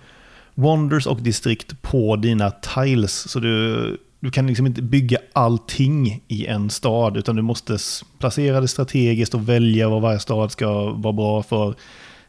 wonders 0.55 1.07
och 1.07 1.23
distrikt 1.23 1.83
på 1.83 2.17
dina 2.17 2.51
tiles. 2.51 3.31
Så 3.31 3.39
du, 3.39 3.97
du 4.25 4.31
kan 4.31 4.47
liksom 4.47 4.67
inte 4.67 4.83
bygga 4.83 5.19
allting 5.33 6.23
i 6.29 6.47
en 6.47 6.71
stad, 6.71 7.17
utan 7.17 7.37
du 7.37 7.43
måste 7.43 7.79
placera 8.19 8.61
det 8.61 8.69
strategiskt 8.69 9.35
och 9.35 9.49
välja 9.49 9.89
vad 9.89 10.03
varje 10.03 10.19
stad 10.19 10.53
ska 10.53 10.93
vara 10.93 11.13
bra 11.13 11.43
för. 11.43 11.75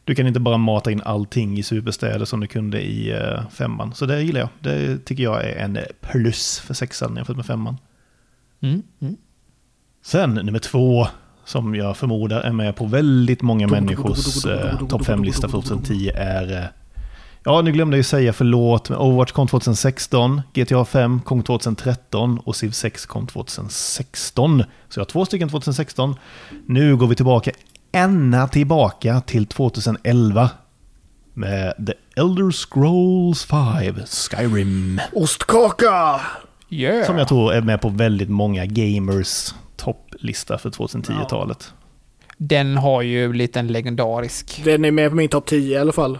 Du 0.03 0.15
kan 0.15 0.27
inte 0.27 0.39
bara 0.39 0.57
mata 0.57 0.91
in 0.91 1.01
allting 1.01 1.57
i 1.57 1.63
superstäder 1.63 2.25
som 2.25 2.39
du 2.39 2.47
kunde 2.47 2.81
i 2.81 3.11
eh, 3.11 3.49
femman. 3.49 3.93
Så 3.93 4.05
det 4.05 4.21
gillar 4.21 4.39
jag. 4.39 4.49
Det 4.59 5.05
tycker 5.05 5.23
jag 5.23 5.43
är 5.43 5.55
en 5.55 5.77
plus 6.01 6.59
för 6.59 6.73
sexan 6.73 7.15
jämfört 7.15 7.37
med 7.37 7.45
femman. 7.45 7.77
Mm. 8.61 8.83
Mm. 9.01 9.15
Sen 10.05 10.33
nummer 10.33 10.59
två, 10.59 11.07
som 11.45 11.75
jag 11.75 11.97
förmodar 11.97 12.41
är 12.41 12.51
med 12.51 12.75
på 12.75 12.85
väldigt 12.85 13.41
många 13.41 13.67
människors 13.67 14.45
eh, 14.45 14.87
topp 14.87 15.05
fem-lista 15.05 15.47
för 15.47 15.61
2010, 15.61 16.11
är 16.15 16.57
eh, 16.57 16.65
Ja, 17.47 17.61
nu 17.61 17.71
glömde 17.71 17.95
jag 17.95 17.99
ju 17.99 18.03
säga 18.03 18.33
förlåt, 18.33 18.89
men 18.89 18.99
Overwatch 18.99 19.31
kom 19.31 19.47
2016, 19.47 20.41
GTA 20.53 20.85
5 20.85 21.21
kom 21.21 21.43
2013 21.43 22.39
och 22.39 22.55
Civ 22.55 22.71
6 22.71 23.05
kom 23.05 23.27
2016. 23.27 24.63
Så 24.89 24.99
jag 24.99 25.01
har 25.01 25.05
två 25.05 25.25
stycken 25.25 25.49
2016. 25.49 26.15
Nu 26.65 26.97
går 26.97 27.07
vi 27.07 27.15
tillbaka 27.15 27.51
ända 27.91 28.47
tillbaka 28.47 29.21
till 29.21 29.45
2011 29.45 30.49
med 31.33 31.73
The 31.87 32.21
Elder 32.21 32.51
Scrolls 32.51 33.45
5 33.45 33.95
Skyrim. 34.05 35.01
Ostkaka! 35.13 36.21
Yeah. 36.69 37.05
Som 37.05 37.17
jag 37.17 37.27
tror 37.27 37.53
är 37.53 37.61
med 37.61 37.81
på 37.81 37.89
väldigt 37.89 38.29
många 38.29 38.65
gamers 38.65 39.53
topplista 39.75 40.57
för 40.57 40.69
2010-talet. 40.69 41.73
Den 42.37 42.77
har 42.77 43.01
ju 43.01 43.29
blivit 43.29 43.55
en 43.55 43.67
legendarisk. 43.67 44.61
Den 44.63 44.85
är 44.85 44.91
med 44.91 45.09
på 45.09 45.15
min 45.15 45.29
topp 45.29 45.45
10 45.45 45.77
i 45.77 45.81
alla 45.81 45.91
fall. 45.91 46.19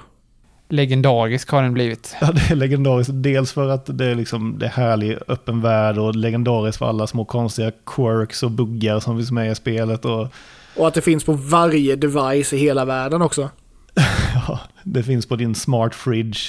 Legendarisk 0.69 1.49
har 1.49 1.61
den 1.63 1.73
blivit. 1.73 2.15
Ja, 2.21 2.31
det 2.31 2.51
är 2.51 2.55
legendariskt. 2.55 3.13
Dels 3.15 3.51
för 3.53 3.69
att 3.69 3.97
det 3.97 4.05
är 4.05 4.15
liksom 4.15 4.59
det 4.59 4.65
är 4.65 4.69
härlig 4.69 5.17
öppen 5.27 5.61
värld 5.61 5.97
och 5.97 6.15
legendariskt 6.15 6.77
för 6.79 6.85
alla 6.85 7.07
små 7.07 7.25
konstiga 7.25 7.71
quirks 7.85 8.43
och 8.43 8.51
buggar 8.51 8.99
som 8.99 9.17
finns 9.17 9.31
med 9.31 9.51
i 9.51 9.55
spelet. 9.55 10.05
Och 10.05 10.27
Och 10.75 10.87
att 10.87 10.93
det 10.93 11.01
finns 11.01 11.23
på 11.23 11.33
varje 11.33 11.95
device 11.95 12.53
i 12.53 12.57
hela 12.57 12.85
världen 12.85 13.21
också. 13.21 13.49
ja, 14.47 14.59
det 14.83 15.03
finns 15.03 15.25
på 15.25 15.35
din 15.35 15.55
smart 15.55 15.95
fridge. 15.95 16.39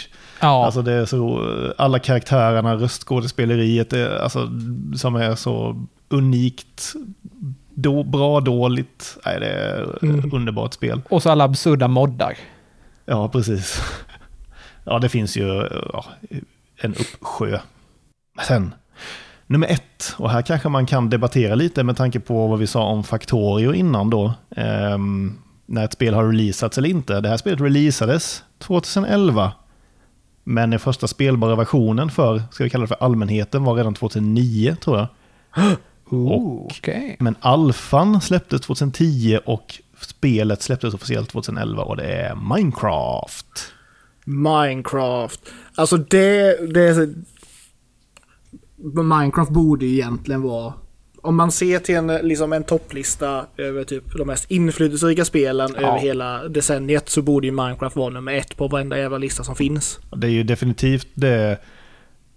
Ja, 0.40 0.64
Alltså 0.64 0.82
det 0.82 0.92
är 0.92 1.04
så, 1.04 1.42
alla 1.78 1.98
karaktärerna, 1.98 2.74
röstskådespeleriet, 2.76 3.92
är, 3.92 4.16
alltså, 4.18 4.48
som 4.96 5.16
är 5.16 5.34
så 5.34 5.86
unikt, 6.08 6.92
då, 7.74 8.02
bra, 8.02 8.40
dåligt. 8.40 9.16
Nej, 9.24 9.40
det 9.40 9.46
är 9.46 9.98
Mm. 10.02 10.30
underbart 10.34 10.74
spel. 10.74 11.00
och 11.08 11.22
så 11.22 11.30
alla 11.30 11.44
absurda 11.44 11.88
moddar. 11.88 12.34
Ja, 13.06 13.28
precis. 13.28 13.80
Ja, 14.86 14.98
det 14.98 15.08
finns 15.08 15.36
ju 15.36 15.68
ja, 15.92 16.04
en 16.76 16.94
uppsjö. 16.94 17.58
Sen, 18.46 18.74
nummer 19.46 19.66
ett, 19.66 20.14
och 20.16 20.30
här 20.30 20.42
kanske 20.42 20.68
man 20.68 20.86
kan 20.86 21.10
debattera 21.10 21.54
lite 21.54 21.82
med 21.84 21.96
tanke 21.96 22.20
på 22.20 22.46
vad 22.46 22.58
vi 22.58 22.66
sa 22.66 22.82
om 22.82 23.04
Factorio 23.04 23.74
innan 23.74 24.10
då. 24.10 24.34
ehm, 24.56 25.38
när 25.66 25.84
ett 25.84 25.92
spel 25.92 26.14
har 26.14 26.24
releasats 26.24 26.78
eller 26.78 26.88
inte. 26.88 27.20
Det 27.20 27.28
här 27.28 27.36
spelet 27.36 27.60
releasades 27.60 28.44
2011. 28.58 29.52
Men 30.44 30.70
den 30.70 30.80
första 30.80 31.06
spelbara 31.06 31.56
versionen 31.56 32.10
för, 32.10 32.42
ska 32.50 32.64
vi 32.64 32.70
kalla 32.70 32.82
det 32.82 32.88
för 32.88 33.04
allmänheten, 33.04 33.64
var 33.64 33.74
redan 33.74 33.94
2009 33.94 34.76
tror 34.80 34.98
jag. 34.98 35.06
Ooh, 36.10 36.66
Okej. 36.66 37.16
Men 37.20 37.36
alfan 37.40 38.20
släpptes 38.20 38.60
2010 38.60 39.38
och 39.44 39.80
spelet 40.00 40.62
släpptes 40.62 40.94
officiellt 40.94 41.28
2011 41.28 41.82
och 41.82 41.96
det 41.96 42.04
är 42.04 42.34
Minecraft. 42.34 43.72
Minecraft. 44.26 45.40
Alltså 45.74 45.96
det, 45.96 46.56
det. 46.74 47.08
Minecraft 49.02 49.50
borde 49.50 49.86
ju 49.86 49.92
egentligen 49.92 50.42
vara... 50.42 50.72
Om 51.22 51.36
man 51.36 51.52
ser 51.52 51.78
till 51.78 51.94
en, 51.94 52.06
liksom 52.06 52.52
en 52.52 52.64
topplista 52.64 53.46
över 53.56 53.84
typ 53.84 54.16
de 54.16 54.26
mest 54.26 54.50
inflytelserika 54.50 55.24
spelen 55.24 55.70
Ja. 55.80 55.88
över 55.88 55.98
hela 55.98 56.48
decenniet 56.48 57.08
så 57.08 57.22
borde 57.22 57.46
ju 57.46 57.52
Minecraft 57.52 57.96
vara 57.96 58.10
nummer 58.10 58.32
ett 58.32 58.56
på 58.56 58.68
varenda 58.68 58.98
jävla 58.98 59.18
lista 59.18 59.44
som 59.44 59.56
finns. 59.56 59.98
Det 60.16 60.26
är 60.26 60.30
ju 60.30 60.42
definitivt 60.42 61.08
det... 61.14 61.58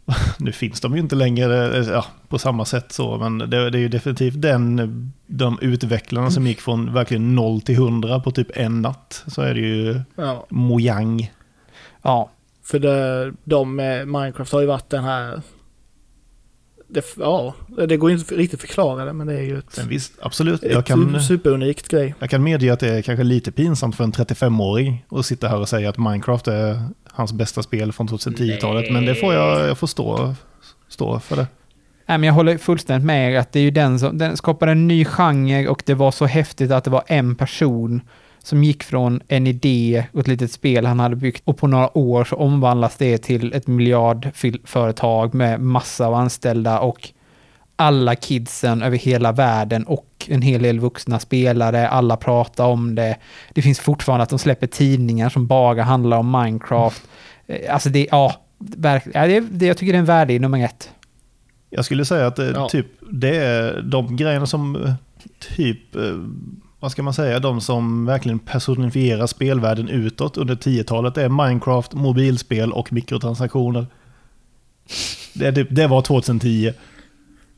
Nu 0.40 0.52
finns 0.52 0.82
de 0.82 0.94
ju 0.94 1.00
inte 1.00 1.16
längre 1.16 1.84
ja, 1.92 2.06
på 2.28 2.40
samma 2.40 2.66
sätt 2.66 2.92
så, 2.92 3.18
men 3.18 3.38
det, 3.38 3.70
det 3.70 3.78
är 3.78 3.82
ju 3.82 3.90
definitivt 3.90 4.42
den, 4.42 5.12
de 5.28 5.60
utvecklarna 5.62 6.32
som 6.32 6.48
gick 6.48 6.62
från 6.62 6.94
verkligen 6.94 7.36
0 7.36 7.62
till 7.62 7.76
100 7.76 8.20
på 8.20 8.32
typ 8.32 8.48
en 8.54 8.82
natt. 8.82 9.24
Så 9.28 9.42
är 9.42 9.54
det 9.54 9.60
ju 9.60 10.02
Ja. 10.16 10.46
Mojang. 10.50 11.32
Ja. 12.02 12.30
För 12.64 12.80
det, 12.80 13.34
de 13.44 13.76
Minecraft 14.06 14.52
har 14.52 14.62
ju 14.62 14.68
varit 14.68 14.90
den 14.90 15.04
här... 15.04 15.42
Det, 16.88 17.06
ja, 17.18 17.54
det 17.88 17.98
går 17.98 18.12
inte 18.12 18.36
riktigt 18.36 18.62
förklara 18.62 19.06
det 19.06 19.14
men 19.14 19.28
det 19.28 19.34
är 19.34 19.42
ju 19.42 19.58
ett, 19.58 19.86
visst, 19.88 20.14
absolut, 20.22 20.64
ett 20.64 20.72
jag 20.72 20.86
kan, 20.86 21.22
superunikt 21.22 21.88
grej. 21.88 22.16
jag 22.20 22.30
kan 22.30 22.44
medge 22.44 22.74
att 22.74 22.80
det 22.80 22.88
är 22.88 23.02
kanske 23.02 23.24
lite 23.24 23.52
pinsamt 23.52 23.96
för 23.96 24.04
en 24.04 24.12
35-åring 24.12 25.06
att 25.10 25.26
sitta 25.26 25.48
här 25.48 25.60
och 25.60 25.70
säga 25.70 25.90
att 25.90 25.98
Minecraft 25.98 26.48
är 26.48 26.84
hans 27.06 27.34
bästa 27.34 27.64
spel 27.64 27.92
från 27.92 28.08
2010-talet. 28.08 28.92
Men 28.92 29.06
det 29.06 29.16
får 29.16 29.34
jag, 29.34 29.68
jag 29.68 29.78
får 29.78 29.88
stå, 29.88 30.36
stå 30.88 31.20
för 31.20 31.36
det. 31.36 31.48
Nej, 32.06 32.18
men 32.18 32.24
jag 32.24 32.34
håller 32.34 32.58
fullständigt 32.58 33.06
med 33.06 33.34
er 33.34 33.40
att 33.40 33.52
det 33.52 33.60
är 33.60 33.64
ju 33.64 33.72
den 33.72 34.00
som 34.00 34.18
den 34.18 34.38
skapade 34.38 34.72
en 34.72 34.88
ny 34.88 35.06
genre 35.06 35.68
och 35.68 35.84
det 35.86 35.94
var 35.94 36.12
så 36.12 36.26
häftigt 36.26 36.72
att 36.72 36.84
det 36.84 36.90
var 36.90 37.04
en 37.08 37.36
person 37.36 38.02
som 38.44 38.64
gick 38.64 38.84
från 38.84 39.22
en 39.28 39.48
idé 39.48 40.06
och 40.14 40.20
ett 40.20 40.28
litet 40.28 40.52
spel 40.52 40.86
han 40.86 41.00
hade 41.00 41.16
byggt 41.16 41.42
och 41.46 41.58
på 41.58 41.68
några 41.68 41.98
år 41.98 42.24
så 42.24 42.36
omvandlas 42.36 42.98
det 42.98 43.18
till 43.18 43.54
ett 43.54 43.68
miljardföretag 43.68 45.34
med 45.34 45.62
massa 45.62 46.08
av 46.08 46.14
anställda 46.14 46.80
och 46.80 47.10
alla 47.76 48.16
kidsen 48.16 48.82
över 48.82 48.98
hela 48.98 49.32
världen 49.32 49.84
och 49.84 50.06
en 50.28 50.42
hel 50.42 50.62
del 50.64 50.80
vuxna 50.80 51.20
spelare, 51.20 51.88
alla 51.90 52.18
pratar 52.18 52.66
om 52.66 52.96
det. 52.96 53.18
Det 53.54 53.62
finns 53.62 53.80
fortfarande 53.80 54.24
att 54.24 54.30
de 54.30 54.40
släpper 54.40 54.68
tidningar 54.68 55.30
som 55.30 55.48
bara 55.48 55.84
handlar 55.84 56.18
om 56.18 56.32
Minecraft. 56.32 57.04
Eh, 57.48 57.74
Alltså 57.74 57.90
det, 57.90 58.08
ja, 58.12 58.34
verkligen. 58.58 59.22
Ja, 59.22 59.28
det, 59.28 59.48
det, 59.52 59.66
jag 59.66 59.78
tycker 59.78 59.94
det 59.94 59.98
är 59.98 60.00
en 60.00 60.06
värde 60.06 60.34
i 60.34 60.40
nummer 60.40 60.66
ett. 60.66 60.90
Jag 61.70 61.86
skulle 61.86 62.06
säga 62.06 62.28
att 62.28 62.36
det, 62.36 62.52
Ja. 62.52 62.70
typ, 62.70 62.86
det 63.12 63.36
är 63.38 63.82
de 63.82 64.16
grejerna 64.16 64.46
som 64.46 64.76
eh, 64.76 64.94
typ, 65.56 65.96
eh, 65.96 66.02
vad 66.80 66.92
ska 66.92 67.04
man 67.04 67.14
säga, 67.14 67.40
de 67.40 67.62
som 67.62 68.06
verkligen 68.06 68.40
personifierar 68.40 69.28
spelvärlden 69.28 69.90
utåt 69.90 70.38
under 70.38 70.56
10-talet 70.56 71.18
är 71.18 71.30
Minecraft, 71.30 71.94
mobilspel 71.94 72.72
och 72.72 72.94
mikrotransaktioner. 72.94 73.88
Det, 75.34 75.46
är 75.46 75.52
typ, 75.52 75.68
det 75.72 75.88
var 75.88 76.02
2010. 76.02 76.74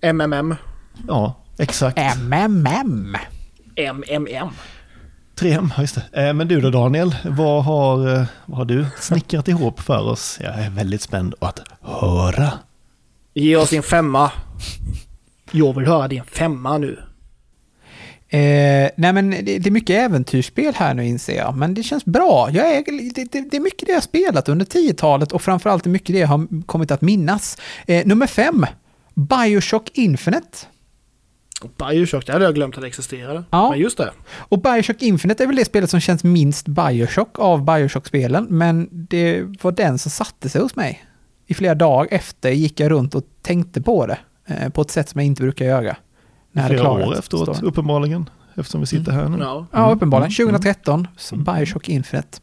MMM. 0.01 0.55
Ja, 1.07 1.35
exakt. 1.57 1.97
MMM. 2.17 3.17
MMM. 3.75 4.49
3M, 5.35 5.69
ja, 5.75 5.81
just 5.81 5.97
det. 6.11 6.27
Eh, 6.27 6.33
Men 6.33 6.47
du 6.47 6.61
då 6.61 6.69
Daniel, 6.69 7.15
vad 7.25 7.63
har, 7.63 8.15
eh, 8.15 8.23
vad 8.45 8.57
har 8.57 8.65
du 8.65 8.85
snickrat 8.99 9.47
ihop 9.47 9.79
för 9.79 10.01
oss? 10.01 10.39
Jag 10.43 10.59
är 10.59 10.69
väldigt 10.69 11.01
spänd 11.01 11.35
att 11.39 11.59
höra. 11.81 12.51
Ge 13.33 13.55
oss 13.55 13.69
din 13.69 13.83
femma. 13.83 14.31
Jag 15.51 15.73
vill 15.75 15.87
höra 15.87 16.07
din 16.07 16.23
femma 16.23 16.77
nu. 16.77 16.99
Eh, 18.33 18.89
nej 18.95 19.13
men 19.13 19.29
det, 19.29 19.59
det 19.59 19.67
är 19.67 19.71
mycket 19.71 19.95
äventyrsspel 19.95 20.73
här 20.75 20.93
nu 20.93 21.05
inser 21.05 21.35
jag, 21.35 21.57
men 21.57 21.73
det 21.73 21.83
känns 21.83 22.05
bra. 22.05 22.49
Jag 22.51 22.75
är, 22.75 23.13
det, 23.13 23.31
det, 23.31 23.49
det 23.51 23.57
är 23.57 23.61
mycket 23.61 23.85
det 23.85 23.91
jag 23.91 23.97
har 23.97 24.01
spelat 24.01 24.49
under 24.49 24.65
10-talet 24.65 25.31
och 25.31 25.41
framförallt 25.41 25.85
är 25.85 25.89
mycket 25.89 26.13
det 26.13 26.19
jag 26.19 26.27
har 26.27 26.65
kommit 26.65 26.91
att 26.91 27.01
minnas. 27.01 27.57
Eh, 27.87 28.07
nummer 28.07 28.27
fem, 28.27 28.65
Bioshock 29.13 29.89
Infinite. 29.93 30.57
Bioshock, 31.77 32.25
det 32.25 32.33
hade 32.33 32.45
jag 32.45 32.55
glömt 32.55 32.75
att 32.75 32.81
det 32.81 32.87
existerade. 32.87 33.43
Ja. 33.49 33.69
Men 33.69 33.79
just 33.79 33.97
det. 33.97 34.11
Och 34.33 34.61
Bioshock 34.61 35.01
Infinite 35.01 35.43
är 35.43 35.47
väl 35.47 35.55
det 35.55 35.65
spelet 35.65 35.89
som 35.89 35.99
känns 35.99 36.23
minst 36.23 36.67
Bioshock 36.67 37.39
av 37.39 37.65
Bioshock-spelen, 37.65 38.47
men 38.49 38.89
det 38.91 39.43
var 39.61 39.71
den 39.71 39.97
som 39.97 40.11
satte 40.11 40.49
sig 40.49 40.61
hos 40.61 40.75
mig. 40.75 41.05
I 41.47 41.53
flera 41.53 41.75
dagar 41.75 42.07
efter 42.11 42.51
gick 42.51 42.79
jag 42.79 42.91
runt 42.91 43.15
och 43.15 43.23
tänkte 43.41 43.81
på 43.81 44.05
det, 44.05 44.17
eh, 44.47 44.69
på 44.69 44.81
ett 44.81 44.91
sätt 44.91 45.09
som 45.09 45.19
jag 45.19 45.25
inte 45.25 45.41
brukar 45.41 45.65
göra. 45.65 45.95
När 46.51 46.67
Flera 46.67 46.81
klarat 46.81 47.07
år 47.07 47.19
efteråt, 47.19 47.55
storyn. 47.55 47.69
uppenbarligen. 47.69 48.29
Eftersom 48.55 48.81
vi 48.81 48.87
sitter 48.87 49.11
här 49.11 49.29
nu. 49.29 49.37
Ja. 49.39 49.65
Ja, 49.71 49.91
uppenbarligen. 49.91 50.31
Mm. 50.47 50.53
2013, 50.61 51.07
så 51.17 51.35
Bioshock 51.35 51.89
Infinite. 51.89 52.39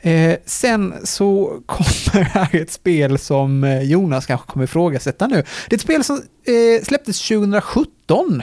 Eh, 0.00 0.36
sen 0.46 0.94
så 1.04 1.60
kommer 1.66 2.24
här 2.24 2.54
ett 2.56 2.70
spel 2.70 3.18
som 3.18 3.64
eh, 3.64 3.82
Jonas 3.82 4.26
kanske 4.26 4.46
kommer 4.46 4.64
ifrågasätta 4.64 5.26
nu. 5.26 5.34
Det 5.68 5.72
är 5.72 5.74
ett 5.74 5.80
spel 5.80 6.04
som 6.04 6.16
eh, 6.16 6.84
släpptes 6.84 7.28
2017 7.28 8.42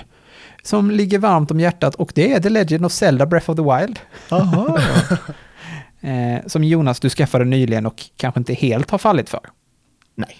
som 0.64 0.92
ligger 0.92 1.20
varmt 1.20 1.52
om 1.52 1.60
hjärtat 1.60 1.96
och 1.96 2.12
det 2.16 2.34
är 2.34 2.40
The 2.40 2.50
Legend 2.50 2.86
of 2.86 2.92
Zelda 2.92 3.26
Breath 3.26 3.50
of 3.50 3.56
the 3.56 3.64
Wild. 3.64 4.00
Aha. 4.30 4.80
Eh, 6.02 6.48
som 6.48 6.64
Jonas 6.64 7.00
du 7.00 7.10
skaffade 7.10 7.46
nyligen 7.46 7.86
och 7.86 8.04
kanske 8.18 8.40
inte 8.40 8.54
helt 8.54 8.92
har 8.92 8.98
fallit 8.98 9.30
för. 9.30 9.40
Nej. 10.16 10.38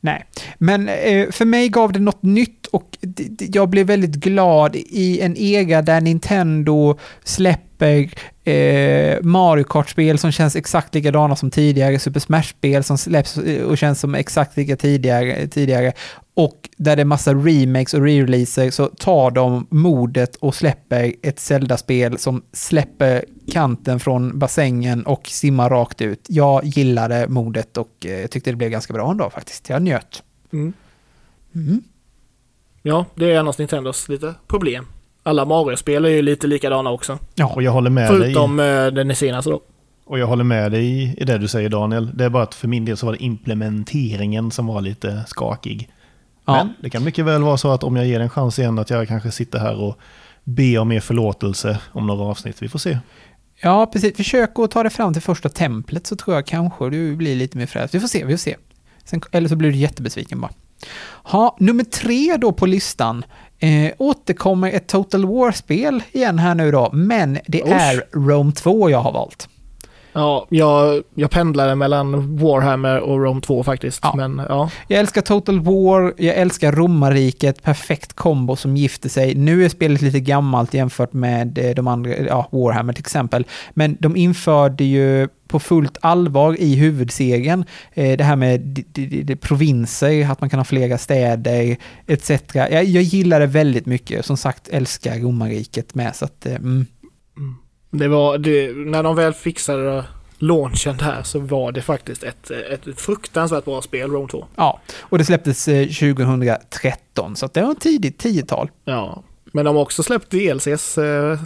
Nej, 0.00 0.24
men 0.58 0.88
eh, 0.88 1.30
för 1.30 1.44
mig 1.44 1.68
gav 1.68 1.92
det 1.92 1.98
något 1.98 2.22
nytt 2.22 2.61
och 2.72 2.98
jag 3.38 3.68
blev 3.68 3.86
väldigt 3.86 4.14
glad 4.14 4.76
i 4.76 5.20
en 5.20 5.36
era 5.36 5.82
där 5.82 6.00
Nintendo 6.00 6.98
släpper 7.24 8.10
eh, 8.44 9.22
Mario 9.22 9.64
Kart-spel 9.64 10.18
som 10.18 10.32
känns 10.32 10.56
exakt 10.56 10.94
likadana 10.94 11.36
som 11.36 11.50
tidigare, 11.50 11.98
Super 11.98 12.20
Smash-spel 12.20 12.84
som 12.84 12.98
släpps 12.98 13.38
eh, 13.38 13.62
och 13.64 13.78
känns 13.78 14.00
som 14.00 14.14
exakt 14.14 14.56
lika 14.56 14.76
tidigare, 14.76 15.46
tidigare 15.46 15.92
och 16.34 16.68
där 16.76 16.96
det 16.96 17.02
är 17.02 17.04
massa 17.04 17.34
remakes 17.34 17.94
och 17.94 18.00
re-releaser 18.00 18.70
så 18.70 18.86
tar 18.86 19.30
de 19.30 19.66
modet 19.70 20.36
och 20.36 20.54
släpper 20.54 21.14
ett 21.22 21.40
Zelda-spel 21.40 22.18
som 22.18 22.42
släpper 22.52 23.24
kanten 23.52 24.00
från 24.00 24.38
bassängen 24.38 25.06
och 25.06 25.26
simmar 25.26 25.70
rakt 25.70 26.00
ut. 26.00 26.26
Jag 26.28 26.64
gillade 26.64 27.28
modet 27.28 27.76
och 27.76 28.06
eh, 28.06 28.20
jag 28.20 28.30
tyckte 28.30 28.50
det 28.50 28.56
blev 28.56 28.70
ganska 28.70 28.92
bra 28.92 29.10
ändå 29.10 29.30
faktiskt. 29.30 29.68
Jag 29.68 29.82
njöt. 29.82 30.22
Mm. 30.52 30.72
Mm. 31.54 31.82
Ja, 32.82 33.04
det 33.14 33.32
är 33.32 33.38
annars 33.38 33.58
Nintendos 33.58 34.08
lite 34.08 34.34
problem. 34.48 34.86
Alla 35.22 35.44
Mario-spel 35.44 36.04
är 36.04 36.08
ju 36.08 36.22
lite 36.22 36.46
likadana 36.46 36.90
också. 36.90 37.18
Ja, 37.34 37.46
Och 37.54 37.62
jag 37.62 37.72
håller 37.72 37.90
med 37.90 38.10
dig. 38.10 38.20
Förutom 38.20 38.60
eh, 38.60 38.86
den 38.86 39.16
senaste 39.16 39.50
då. 39.50 39.62
Och 40.04 40.18
jag 40.18 40.26
håller 40.26 40.44
med 40.44 40.72
dig 40.72 40.84
i- 41.02 41.14
i 41.18 41.24
det 41.24 41.38
du 41.38 41.48
säger 41.48 41.68
Daniel. 41.68 42.10
Det 42.16 42.24
är 42.24 42.28
bara 42.30 42.42
att 42.42 42.54
för 42.54 42.68
min 42.68 42.84
del 42.84 42.96
så 42.96 43.06
var 43.06 43.12
det 43.12 43.22
implementeringen 43.24 44.50
som 44.50 44.66
var 44.66 44.80
lite 44.80 45.24
skakig. 45.26 45.88
Ja. 46.46 46.52
Men 46.54 46.74
det 46.80 46.90
kan 46.90 47.04
mycket 47.04 47.24
väl 47.24 47.42
vara 47.42 47.56
så 47.56 47.70
att 47.72 47.84
om 47.84 47.96
jag 47.96 48.06
ger 48.06 48.20
en 48.20 48.30
chans 48.30 48.58
igen 48.58 48.78
att 48.78 48.90
jag 48.90 49.08
kanske 49.08 49.30
sitter 49.30 49.58
här 49.58 49.80
och 49.80 49.98
ber 50.44 50.78
om 50.78 50.92
er 50.92 51.00
förlåtelse 51.00 51.78
om 51.92 52.06
några 52.06 52.24
avsnitt. 52.24 52.62
Vi 52.62 52.68
får 52.68 52.78
se. 52.78 52.98
Ja, 53.62 53.86
precis. 53.92 54.16
Försök 54.16 54.58
att 54.58 54.70
ta 54.70 54.82
dig 54.82 54.92
fram 54.92 55.12
till 55.12 55.22
första 55.22 55.48
templet 55.48 56.06
så 56.06 56.16
tror 56.16 56.36
jag 56.36 56.46
kanske 56.46 56.90
du 56.90 57.16
blir 57.16 57.36
lite 57.36 57.58
mer 57.58 57.66
frälst. 57.66 57.94
Vi 57.94 58.00
får 58.00 58.08
se, 58.08 58.24
vi 58.24 58.32
får 58.32 58.38
se. 58.38 58.56
Sen, 59.04 59.20
eller 59.32 59.48
så 59.48 59.56
blir 59.56 59.70
du 59.70 59.76
jättebesviken 59.76 60.40
bara. 60.40 60.50
Ha, 61.22 61.56
nummer 61.60 61.84
tre 61.84 62.36
då 62.36 62.52
på 62.52 62.66
listan. 62.66 63.24
Eh, 63.58 63.92
återkommer 63.98 64.72
ett 64.72 64.86
Total 64.86 65.26
War-spel 65.26 66.02
igen 66.12 66.38
här 66.38 66.54
nu 66.54 66.70
då, 66.70 66.90
men 66.92 67.38
det 67.46 67.62
Usch. 67.62 67.68
är 67.70 68.04
Rome 68.12 68.52
2 68.52 68.90
jag 68.90 68.98
har 68.98 69.12
valt. 69.12 69.48
Ja, 70.14 70.46
jag, 70.48 71.02
jag 71.14 71.30
pendlade 71.30 71.74
mellan 71.74 72.36
Warhammer 72.36 73.00
och 73.00 73.20
Rome 73.22 73.40
2 73.40 73.64
faktiskt. 73.64 74.00
Ja. 74.02 74.14
Men 74.16 74.42
ja, 74.48 74.70
Jag 74.88 75.00
älskar 75.00 75.20
Total 75.20 75.60
War, 75.60 76.14
jag 76.16 76.36
älskar 76.36 76.72
romarriket, 76.72 77.62
perfekt 77.62 78.12
kombo 78.12 78.56
som 78.56 78.76
gifter 78.76 79.08
sig. 79.08 79.34
Nu 79.34 79.64
är 79.64 79.68
spelet 79.68 80.02
lite 80.02 80.20
gammalt 80.20 80.74
jämfört 80.74 81.12
med 81.12 81.58
eh, 81.58 81.70
de 81.70 81.86
andra, 81.88 82.16
ja, 82.16 82.48
Warhammer 82.52 82.92
till 82.92 83.02
exempel. 83.02 83.46
Men 83.70 83.96
de 84.00 84.16
införde 84.16 84.84
ju 84.84 85.28
på 85.52 85.60
fullt 85.60 85.98
allvar 86.00 86.56
i 86.60 86.74
huvudserien 86.74 87.64
eh, 87.94 88.16
det 88.16 88.24
här 88.24 88.36
med 88.36 88.60
d- 88.60 88.84
d- 88.86 89.06
d- 89.06 89.22
d- 89.22 89.36
provinser, 89.36 90.30
att 90.30 90.40
man 90.40 90.50
kan 90.50 90.58
ha 90.58 90.64
flera 90.64 90.98
städer 90.98 91.76
etc. 92.06 92.30
Jag, 92.54 92.84
jag 92.84 93.02
gillar 93.02 93.40
det 93.40 93.46
väldigt 93.46 93.86
mycket. 93.86 94.26
Som 94.26 94.36
sagt, 94.36 94.68
älskar 94.68 95.18
romarriket 95.18 95.94
med. 95.94 96.16
Så 96.16 96.24
att, 96.24 96.46
eh, 96.46 96.54
mm. 96.54 96.86
det 97.90 98.08
var, 98.08 98.38
det, 98.38 98.72
när 98.76 99.02
de 99.02 99.16
väl 99.16 99.32
fixade 99.32 100.04
launchen 100.38 100.96
där 100.96 101.22
så 101.22 101.38
var 101.38 101.72
det 101.72 101.82
faktiskt 101.82 102.22
ett, 102.22 102.50
ett 102.50 103.00
fruktansvärt 103.00 103.64
bra 103.64 103.82
spel, 103.82 104.10
Rome 104.10 104.28
2. 104.28 104.44
Ja, 104.56 104.80
och 105.00 105.18
det 105.18 105.24
släpptes 105.24 105.68
eh, 105.68 105.86
2013, 105.86 107.36
så 107.36 107.46
det 107.52 107.62
var 107.62 107.70
en 107.70 107.76
tidigt 107.76 108.24
10-tal. 108.24 108.70
Ja. 108.84 109.22
Men 109.52 109.64
de 109.64 109.76
har 109.76 109.82
också 109.82 110.02
släppt 110.02 110.30
DLCs. 110.30 110.98
Eh, 110.98 111.38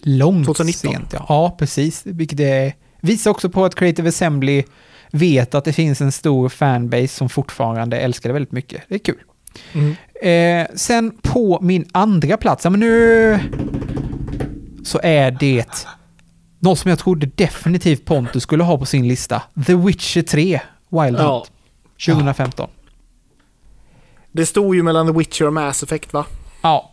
Långt 0.00 0.46
2019. 0.46 0.92
sent, 0.92 1.12
ja. 1.12 1.26
Ja, 1.28 1.56
precis. 1.58 2.02
Vilket 2.06 2.38
det 2.38 2.74
visar 3.02 3.30
också 3.30 3.50
på 3.50 3.64
att 3.64 3.74
Creative 3.74 4.08
Assembly 4.08 4.62
vet 5.10 5.54
att 5.54 5.64
det 5.64 5.72
finns 5.72 6.00
en 6.00 6.12
stor 6.12 6.48
fanbase 6.48 7.08
som 7.08 7.28
fortfarande 7.28 8.00
älskar 8.00 8.28
det 8.28 8.32
väldigt 8.32 8.52
mycket. 8.52 8.82
Det 8.88 8.94
är 8.94 8.98
kul. 8.98 9.18
mm. 9.72 9.96
Eh, 10.22 10.66
sen 10.74 11.18
på 11.22 11.58
min 11.62 11.88
andra 11.92 12.36
plats, 12.36 12.64
ja, 12.64 12.70
men 12.70 12.80
nu 12.80 13.38
så 14.84 15.00
är 15.02 15.30
det 15.30 15.86
något 16.58 16.78
som 16.78 16.88
jag 16.88 16.98
trodde 16.98 17.26
definitivt 17.26 18.04
Pontus 18.04 18.42
skulle 18.42 18.64
ha 18.64 18.78
på 18.78 18.84
sin 18.84 19.08
lista. 19.08 19.42
The 19.66 19.74
Witcher 19.74 20.22
3, 20.22 20.60
Wild 20.88 21.18
Ja. 21.18 21.34
Hunt, 21.34 21.50
2015. 22.06 22.68
Det 24.32 24.46
stod 24.46 24.74
ju 24.74 24.82
mellan 24.82 25.06
The 25.06 25.18
Witcher 25.18 25.46
och 25.46 25.52
Mass 25.52 25.82
Effect 25.82 26.12
va? 26.12 26.26
Ja. 26.62 26.91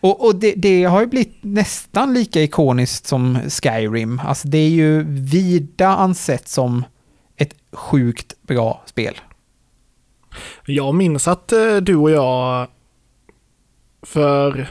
Och, 0.00 0.26
och 0.26 0.34
det, 0.34 0.54
det 0.56 0.84
har 0.84 1.00
ju 1.00 1.06
blivit 1.06 1.36
nästan 1.40 2.14
lika 2.14 2.42
ikoniskt 2.42 3.06
som 3.06 3.38
Skyrim. 3.48 4.20
Alltså 4.24 4.48
det 4.48 4.58
är 4.58 4.68
ju 4.68 5.04
vida 5.08 5.88
ansett 5.88 6.48
som 6.48 6.84
ett 7.36 7.54
sjukt 7.72 8.34
bra 8.42 8.82
spel. 8.86 9.14
Jag 10.66 10.94
minns 10.94 11.28
att 11.28 11.52
eh, 11.52 11.76
du 11.76 11.96
och 11.96 12.10
jag 12.10 12.68
för 14.02 14.68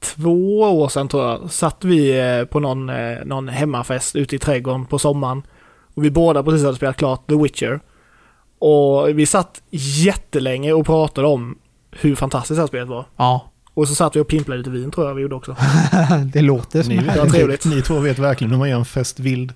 två 0.00 0.60
år 0.60 0.88
sedan 0.88 1.08
tror 1.08 1.24
jag 1.24 1.50
satt 1.50 1.84
vi 1.84 2.20
eh, 2.20 2.44
på 2.44 2.60
någon, 2.60 2.88
eh, 2.88 3.18
någon 3.24 3.48
hemmafest 3.48 4.16
ute 4.16 4.36
i 4.36 4.38
trädgården 4.38 4.86
på 4.86 4.98
sommaren. 4.98 5.42
Och 5.94 6.04
vi 6.04 6.10
båda 6.10 6.42
precis 6.42 6.64
hade 6.64 6.76
spelat 6.76 6.96
klart 6.96 7.26
The 7.28 7.36
Witcher. 7.36 7.80
Och 8.58 9.08
vi 9.08 9.26
satt 9.26 9.62
jättelänge 9.70 10.72
och 10.72 10.86
pratade 10.86 11.26
om 11.26 11.58
hur 11.90 12.14
fantastiskt 12.14 12.56
det 12.56 12.62
här 12.62 12.66
spelet 12.66 12.88
var. 12.88 13.04
Ja, 13.16 13.49
Och 13.74 13.88
så 13.88 13.94
satt 13.94 14.16
vi 14.16 14.20
och 14.20 14.28
pimplade 14.28 14.58
lite 14.58 14.70
vin 14.70 14.90
tror 14.90 15.06
jag 15.08 15.14
vi 15.14 15.22
gjorde 15.22 15.34
också. 15.34 15.56
det 16.32 16.40
låter 16.40 16.82
som 16.82 16.92
Ni, 16.92 16.98
en 16.98 17.10
Ja, 17.16 17.26
trevligt. 17.26 17.64
ni 17.64 17.82
två 17.82 17.98
vet 17.98 18.18
verkligen 18.18 18.50
hur 18.50 18.58
man 18.58 18.70
gör 18.70 18.78
en 18.78 18.84
fest 18.84 19.20
vild. 19.20 19.52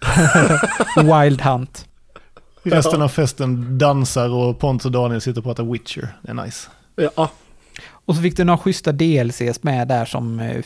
Wild 0.96 1.40
Hunt. 1.40 1.86
Resten 2.62 3.02
av 3.02 3.08
festen 3.08 3.78
dansar 3.78 4.28
och 4.28 4.58
Pontus 4.58 4.84
och 4.86 4.92
Daniel 4.92 5.20
sitter 5.20 5.38
och 5.40 5.44
pratar 5.44 5.64
Witcher. 5.64 6.08
Det 6.22 6.30
är 6.30 6.34
nice. 6.34 6.68
Ja, 7.16 7.30
Och 8.04 8.16
så 8.16 8.22
fick 8.22 8.36
du 8.36 8.44
några 8.44 8.58
schyssta 8.58 8.92
DLCs 8.92 9.62
med 9.62 9.88
där 9.88 10.04
som, 10.04 10.40
eh, 10.40 10.56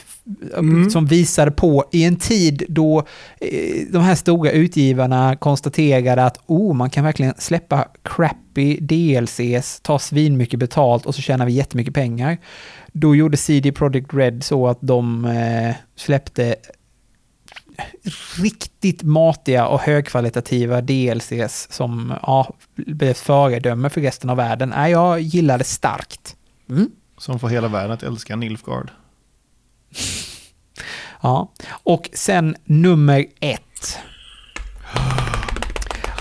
Mm. 0.58 0.90
som 0.90 1.06
visade 1.06 1.50
på 1.50 1.84
i 1.92 2.04
en 2.04 2.16
tid 2.16 2.62
då 2.68 2.98
eh, 3.40 3.86
de 3.92 4.02
här 4.02 4.14
stora 4.14 4.50
utgivarna 4.50 5.36
konstaterade 5.36 6.24
att 6.24 6.38
oh, 6.46 6.74
man 6.74 6.90
kan 6.90 7.04
verkligen 7.04 7.34
släppa 7.38 7.88
crappy 8.02 8.76
DLCs, 8.80 9.80
ta 9.82 9.98
svin 9.98 10.36
mycket 10.36 10.60
betalt 10.60 11.06
och 11.06 11.14
så 11.14 11.22
tjänar 11.22 11.46
vi 11.46 11.52
jättemycket 11.52 11.94
pengar. 11.94 12.38
Då 12.96 13.14
gjorde 13.14 13.36
CD 13.36 13.72
Projekt 13.72 14.14
Red 14.14 14.44
så 14.44 14.68
att 14.68 14.78
de 14.80 15.24
eh, 15.24 15.74
släppte 15.96 16.56
riktigt 18.38 19.02
matiga 19.02 19.66
och 19.66 19.80
högkvalitativa 19.80 20.80
DLCs 20.80 21.66
som 21.70 22.14
ja, 22.22 22.54
blev 22.74 23.14
föredöme 23.14 23.90
för 23.90 24.00
resten 24.00 24.30
av 24.30 24.36
världen. 24.36 24.68
Nej, 24.68 24.92
jag 24.92 25.20
gillar 25.20 25.58
det 25.58 25.64
starkt. 25.64 26.36
Mm. 26.70 26.90
Som 27.18 27.38
får 27.38 27.48
hela 27.48 27.68
världen 27.68 27.90
att 27.90 28.02
älska 28.02 28.36
Nilfgaard. 28.36 28.90
Ja, 31.20 31.52
och 31.68 32.10
sen 32.12 32.56
nummer 32.64 33.26
ett. 33.40 33.98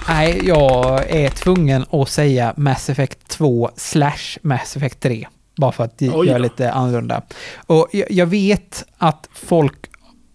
Nej, 0.07 0.41
jag 0.43 1.09
är 1.09 1.29
tvungen 1.29 1.85
att 1.91 2.09
säga 2.09 2.53
Mass 2.57 2.89
Effect 2.89 3.27
2 3.27 3.69
slash 3.75 4.37
Mass 4.41 4.77
Effect 4.77 4.99
3. 4.99 5.27
Bara 5.57 5.71
för 5.71 5.83
att 5.83 6.01
göra 6.01 6.37
lite 6.37 6.71
annorlunda. 6.71 7.21
Och 7.67 7.87
jag, 7.93 8.11
jag 8.11 8.25
vet 8.25 8.85
att 8.97 9.29
folk... 9.33 9.73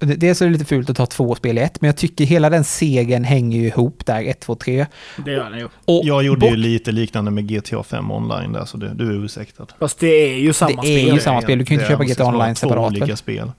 Dels 0.01 0.43
är 0.43 0.47
det 0.47 0.53
lite 0.53 0.65
fult 0.65 0.91
att 0.91 0.97
ta 0.97 1.07
två 1.07 1.35
spel 1.35 1.59
i 1.59 1.61
ett, 1.61 1.81
men 1.81 1.89
jag 1.89 1.97
tycker 1.97 2.25
hela 2.25 2.51
den 2.51 2.65
segern 2.65 3.25
hänger 3.25 3.59
ju 3.61 3.67
ihop 3.67 4.07
där, 4.07 4.23
1, 4.29 4.41
2, 4.41 4.55
3. 4.55 4.87
det 5.25 5.31
gör 5.33 5.51
den 5.51 5.59
ju. 5.59 5.69
Och 5.85 6.01
Jag 6.05 6.23
gjorde 6.23 6.41
bort- 6.41 6.51
ju 6.53 6.57
lite 6.57 6.93
liknande 6.93 7.31
med 7.31 7.49
GTA 7.49 7.83
5 7.83 8.11
online 8.11 8.53
där, 8.53 8.65
så 8.65 8.77
det, 8.77 8.95
du 8.95 9.09
är 9.11 9.25
ursäktad. 9.25 9.67
Fast 9.79 9.99
det 10.01 10.07
är 10.07 10.39
ju 10.39 10.53
samma 10.53 10.83
Det 10.83 10.89
är 10.89 11.01
spel. 11.03 11.15
ju 11.15 11.21
samma 11.21 11.43
spel, 11.43 11.59
du 11.59 11.65
kan 11.65 11.77
ju 11.77 11.83
inte 11.83 11.93
Det 11.95 11.99
köpa 11.99 12.05
GTA 12.23 12.27
Online 12.27 12.55
två 12.55 12.69
separat, 12.69 12.91
olika 12.91 13.07
väl? 13.07 13.17
spel. 13.17 13.53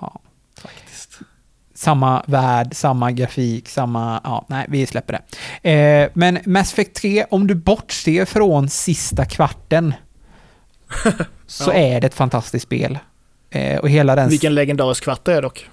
Ja. 0.00 0.20
Faktiskt. 0.62 1.18
samma 1.74 2.22
värld, 2.26 2.68
samma 2.74 3.12
grafik, 3.12 3.68
samma... 3.68 4.20
Ja, 4.24 4.46
nej, 4.48 4.66
vi 4.68 4.86
släpper 4.86 5.20
det. 5.62 5.70
Eh, 5.70 6.10
men 6.14 6.38
Mass 6.46 6.72
Effect 6.72 6.94
3, 6.96 7.24
om 7.30 7.46
du 7.46 7.54
bortser 7.54 8.24
från 8.24 8.68
sista 8.68 9.24
kvarten, 9.24 9.94
så 11.46 11.70
Ja. 11.70 11.74
är 11.74 12.00
det 12.00 12.06
ett 12.06 12.14
fantastiskt 12.14 12.62
spel. 12.66 12.98
Eh, 13.50 13.78
och 13.78 13.88
hela 13.88 14.16
den... 14.16 14.28
Vilken 14.28 14.54
legendarisk 14.54 15.04
kvart 15.04 15.24
det 15.24 15.32
är 15.34 15.42
dock. 15.42 15.68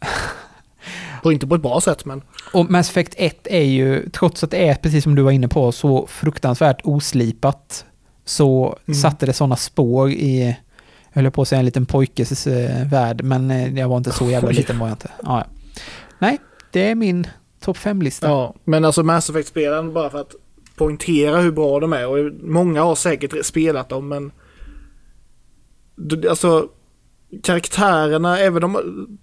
Och 1.22 1.32
inte 1.32 1.46
på 1.46 1.54
ett 1.54 1.62
bra 1.62 1.80
sätt 1.80 2.04
men. 2.04 2.22
Och 2.52 2.70
Mass 2.70 2.90
Effect 2.90 3.14
1 3.16 3.46
är 3.46 3.62
ju, 3.62 4.08
trots 4.10 4.44
att 4.44 4.50
det 4.50 4.68
är, 4.68 4.74
precis 4.74 5.04
som 5.04 5.14
du 5.14 5.22
var 5.22 5.30
inne 5.30 5.48
på, 5.48 5.72
så 5.72 6.06
fruktansvärt 6.06 6.80
oslipat, 6.84 7.84
så 8.24 8.78
Mm. 8.86 8.94
satte 8.94 9.26
det 9.26 9.32
sådana 9.32 9.56
spår 9.56 10.10
i, 10.10 10.56
jag 11.12 11.22
höll 11.22 11.30
på 11.30 11.42
att 11.42 11.48
säga 11.48 11.58
en 11.58 11.64
liten 11.64 11.86
pojkes 11.86 12.46
eh, 12.46 12.86
värld, 12.86 13.22
men 13.24 13.50
eh, 13.50 13.78
jag 13.78 13.88
var 13.88 13.96
inte 13.96 14.12
så 14.12 14.30
jävla 14.30 14.50
liten 14.50 14.78
var 14.78 14.86
jag 14.88 14.94
inte. 14.94 15.10
Ja, 15.22 15.38
ja. 15.38 15.44
Nej, 16.18 16.38
det 16.70 16.90
är 16.90 16.94
min 16.94 17.26
topp 17.60 17.76
5-lista. 17.76 18.26
Ja, 18.28 18.54
men 18.64 18.84
alltså 18.84 19.02
Mass 19.02 19.30
Effect-spelen 19.30 19.92
bara 19.92 20.10
för 20.10 20.20
att 20.20 20.34
poängtera 20.76 21.38
hur 21.40 21.52
bra 21.52 21.80
de 21.80 21.92
är 21.92 22.06
och 22.08 22.32
många 22.42 22.82
har 22.82 22.94
säkert 22.94 23.46
spelat 23.46 23.88
dem 23.88 24.08
men 24.08 24.30
alltså 26.28 26.68
karaktärerna, 27.42 28.38
även 28.38 28.64
om 28.64 28.76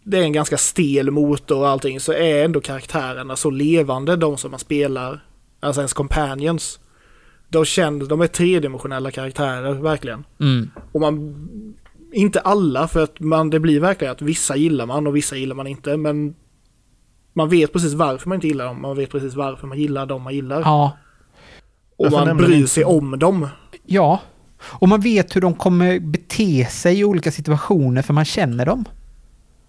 det 0.04 0.18
är 0.18 0.22
en 0.22 0.34
ganska 0.34 0.58
stel 0.58 1.12
motor 1.12 1.58
och 1.58 1.68
allting 1.68 2.00
så 2.00 2.14
är 2.14 2.46
ändå 2.46 2.62
karaktärerna 2.62 3.36
så 3.36 3.50
levande 3.50 4.16
de 4.16 4.38
som 4.38 4.52
man 4.52 4.60
spelar, 4.60 5.26
alltså 5.60 5.82
ens 5.82 5.94
companions. 5.94 6.80
De 7.50 7.66
känns, 7.66 8.08
de 8.08 8.22
är 8.22 8.28
tredimensionella 8.28 9.12
karaktärer 9.12 9.74
verkligen. 9.74 10.24
Mm. 10.40 10.72
Och 10.92 11.02
man, 11.02 11.48
inte 12.14 12.40
alla 12.40 12.88
för 12.88 13.04
att 13.04 13.20
man, 13.20 13.50
det 13.50 13.60
blir 13.60 13.80
verkligen 13.80 14.12
att 14.12 14.22
vissa 14.22 14.56
gillar 14.56 14.86
man 14.86 15.08
och 15.08 15.16
vissa 15.16 15.36
gillar 15.36 15.56
man 15.56 15.68
inte 15.68 15.98
men 15.98 16.36
man 17.34 17.50
vet 17.50 17.74
precis 17.74 17.94
varför 17.94 18.30
man 18.30 18.36
inte 18.36 18.48
gillar 18.48 18.66
dem, 18.66 18.82
man 18.82 18.98
vet 18.98 19.10
precis 19.12 19.36
varför 19.36 19.68
man 19.68 19.80
gillar 19.80 20.06
dem 20.06 20.22
man 20.22 20.34
gillar. 20.34 20.62
Ja, 20.62 20.98
och 21.98 22.12
man 22.12 22.38
bryr 22.38 22.56
inte- 22.56 22.68
sig 22.68 22.86
om 22.86 23.20
dem. 23.20 23.48
Ja, 23.86 24.20
och 24.64 24.90
man 24.90 25.02
vet 25.02 25.36
hur 25.36 25.42
de 25.42 25.54
kommer 25.54 26.00
bete 26.00 26.66
sig 26.66 27.00
i 27.00 27.04
olika 27.04 27.32
situationer 27.32 28.02
för 28.02 28.14
man 28.14 28.26
känner 28.26 28.66
dem. 28.66 28.86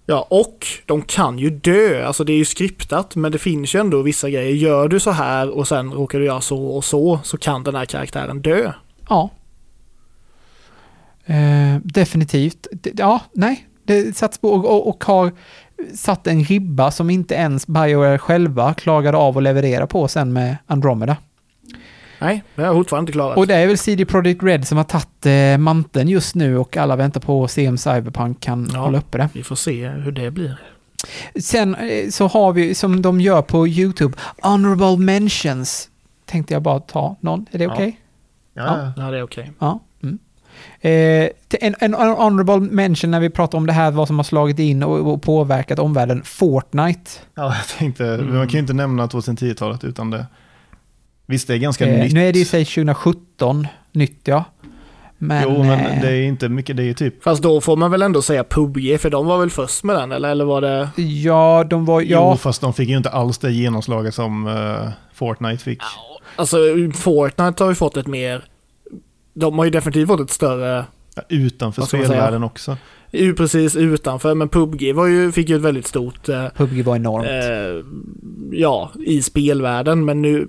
Ja, 0.06 0.26
och 0.30 0.66
de 0.86 1.02
kan 1.02 1.38
ju 1.38 1.50
dö. 1.50 2.06
Alltså 2.06 2.24
det 2.24 2.32
är 2.32 2.36
ju 2.36 2.44
skriptat, 2.44 3.16
men 3.16 3.32
det 3.32 3.38
finns 3.38 3.74
ju 3.74 3.80
ändå 3.80 4.02
vissa 4.02 4.30
grejer. 4.30 4.54
Gör 4.54 4.88
du 4.88 5.00
så 5.00 5.10
här 5.10 5.50
och 5.50 5.68
sen 5.68 5.92
råkar 5.92 6.18
du 6.18 6.24
göra 6.24 6.40
så 6.40 6.66
och 6.66 6.84
så, 6.84 7.20
så 7.24 7.38
kan 7.38 7.62
den 7.62 7.74
här 7.74 7.84
karaktären 7.84 8.42
dö. 8.42 8.72
Ja. 9.08 9.30
Eh, 11.24 11.76
definitivt. 11.82 12.66
Ja, 12.96 13.20
nej. 13.32 13.66
Det 13.84 14.16
satt 14.16 14.40
på 14.40 14.48
och, 14.48 14.64
och, 14.64 14.88
och 14.88 15.04
har 15.04 15.32
satt 15.94 16.26
en 16.26 16.44
ribba 16.44 16.90
som 16.90 17.10
inte 17.10 17.34
ens 17.34 17.66
Bioware 17.66 18.18
själva 18.18 18.74
klagade 18.74 19.18
av 19.18 19.38
att 19.38 19.42
leverera 19.42 19.86
på 19.86 20.08
sen 20.08 20.32
med 20.32 20.56
Andromeda. 20.66 21.16
Nej, 22.22 22.42
det 22.54 22.62
har 22.62 22.66
jag 22.66 22.74
fortfarande 22.76 23.02
inte 23.02 23.12
klarat. 23.12 23.36
Och 23.36 23.46
det 23.46 23.54
är 23.54 23.66
väl 23.66 23.78
CD 23.78 24.04
Projekt 24.04 24.42
Red 24.42 24.66
som 24.68 24.76
har 24.78 24.84
tagit 24.84 25.26
eh, 25.26 25.58
manteln 25.58 26.08
just 26.08 26.34
nu 26.34 26.58
och 26.58 26.76
alla 26.76 26.96
väntar 26.96 27.20
på 27.20 27.44
att 27.44 27.50
se 27.50 27.68
om 27.68 27.78
Cyberpunk 27.78 28.40
kan 28.40 28.70
Ja. 28.72 28.78
hålla 28.78 28.98
uppe 28.98 29.18
det. 29.18 29.28
Vi 29.32 29.42
får 29.42 29.56
se 29.56 29.88
hur 29.88 30.12
det 30.12 30.30
blir. 30.30 30.56
Sen 31.40 31.74
eh, 31.74 32.08
så 32.10 32.26
har 32.26 32.52
vi, 32.52 32.74
som 32.74 33.02
de 33.02 33.20
gör 33.20 33.42
på 33.42 33.68
YouTube, 33.68 34.16
Honorable 34.42 34.96
Mentions. 34.96 35.88
Tänkte 36.26 36.54
jag 36.54 36.62
bara 36.62 36.80
ta 36.80 37.16
någon. 37.20 37.46
Är 37.50 37.58
det 37.58 37.64
Ja. 37.64 37.72
okej? 37.74 37.98
Ja, 38.54 38.92
Ja, 38.96 39.02
det 39.10 39.18
är 39.18 39.22
okej. 39.22 39.52
Ja. 39.58 39.80
Mm. 40.02 40.18
Eh, 40.80 41.28
en, 41.60 41.74
en 41.80 41.94
honorable 41.94 42.58
mention 42.60 43.10
när 43.10 43.20
vi 43.20 43.30
pratar 43.30 43.58
om 43.58 43.66
det 43.66 43.72
här, 43.72 43.90
vad 43.90 44.06
som 44.06 44.16
har 44.18 44.24
slagit 44.24 44.58
in 44.58 44.82
och, 44.82 45.12
och 45.12 45.22
påverkat 45.22 45.78
omvärlden. 45.78 46.22
Fortnite. 46.24 47.10
ja, 47.34 47.54
jag 47.56 47.78
tänkte, 47.78 48.04
Mm. 48.06 48.34
man 48.36 48.46
kan 48.46 48.52
ju 48.52 48.58
inte 48.58 48.72
nämna 48.72 49.06
2010-talet 49.06 49.84
utan 49.84 50.10
det. 50.10 50.26
Visst, 51.26 51.48
det 51.48 51.54
är 51.54 51.58
ganska 51.58 51.86
Eh, 51.86 52.00
nytt. 52.04 52.12
nu 52.12 52.28
är 52.28 52.32
det 52.32 52.38
ju 52.38 52.44
säg 52.44 52.64
2017, 52.64 53.66
nytt 53.92 54.20
ja. 54.24 54.44
Men, 55.18 55.42
jo, 55.42 55.62
men 55.62 55.80
eh, 55.80 56.00
det 56.02 56.08
är 56.12 56.22
inte 56.22 56.48
mycket, 56.48 56.76
det 56.76 56.82
är 56.82 56.84
ju 56.84 56.94
typ 56.94 57.22
Fast 57.22 57.42
då 57.42 57.60
får 57.60 57.76
man 57.76 57.90
väl 57.90 58.02
ändå 58.02 58.22
säga 58.22 58.44
PubG, 58.44 59.00
för 59.00 59.10
de 59.10 59.26
var 59.26 59.38
väl 59.38 59.50
först 59.50 59.84
med 59.84 59.96
den, 59.96 60.12
eller, 60.12 60.28
eller 60.28 60.44
var 60.44 60.60
det... 60.60 60.88
ja, 61.02 61.64
de 61.70 61.84
var, 61.84 62.00
Jo, 62.00 62.06
ja, 62.10 62.36
fast 62.36 62.60
de 62.60 62.72
fick 62.74 62.88
ju 62.88 62.96
inte 62.96 63.10
alls 63.10 63.38
det 63.38 63.52
genomslaget 63.52 64.14
som 64.14 64.46
eh, 64.46 64.88
Fortnite 65.14 65.64
fick. 65.64 65.82
Alltså, 66.36 66.56
Fortnite 66.94 67.64
har 67.64 67.70
ju 67.70 67.74
fått 67.74 67.96
ett 67.96 68.06
mer... 68.06 68.44
De 69.34 69.58
har 69.58 69.64
ju 69.64 69.70
definitivt 69.70 70.08
fått 70.08 70.20
ett 70.20 70.30
större... 70.30 70.84
Ja, 71.14 71.22
Utanför 71.28 71.82
spelvärlden 71.82 72.44
också. 72.44 72.76
ju 73.10 73.34
Precis 73.34 73.76
utanför, 73.76 74.34
men 74.34 74.48
PubG 74.48 74.94
var 74.94 75.06
ju, 75.06 75.32
fick 75.32 75.48
ju 75.48 75.56
ett 75.56 75.62
väldigt 75.62 75.86
stort... 75.86 76.28
Eh, 76.28 76.48
PubG 76.56 76.84
var 76.84 76.96
enormt. 76.96 77.26
eh, 77.26 77.86
ja, 78.60 78.90
i 79.06 79.22
spelvärlden. 79.22 80.04
Men 80.04 80.22
nu... 80.22 80.48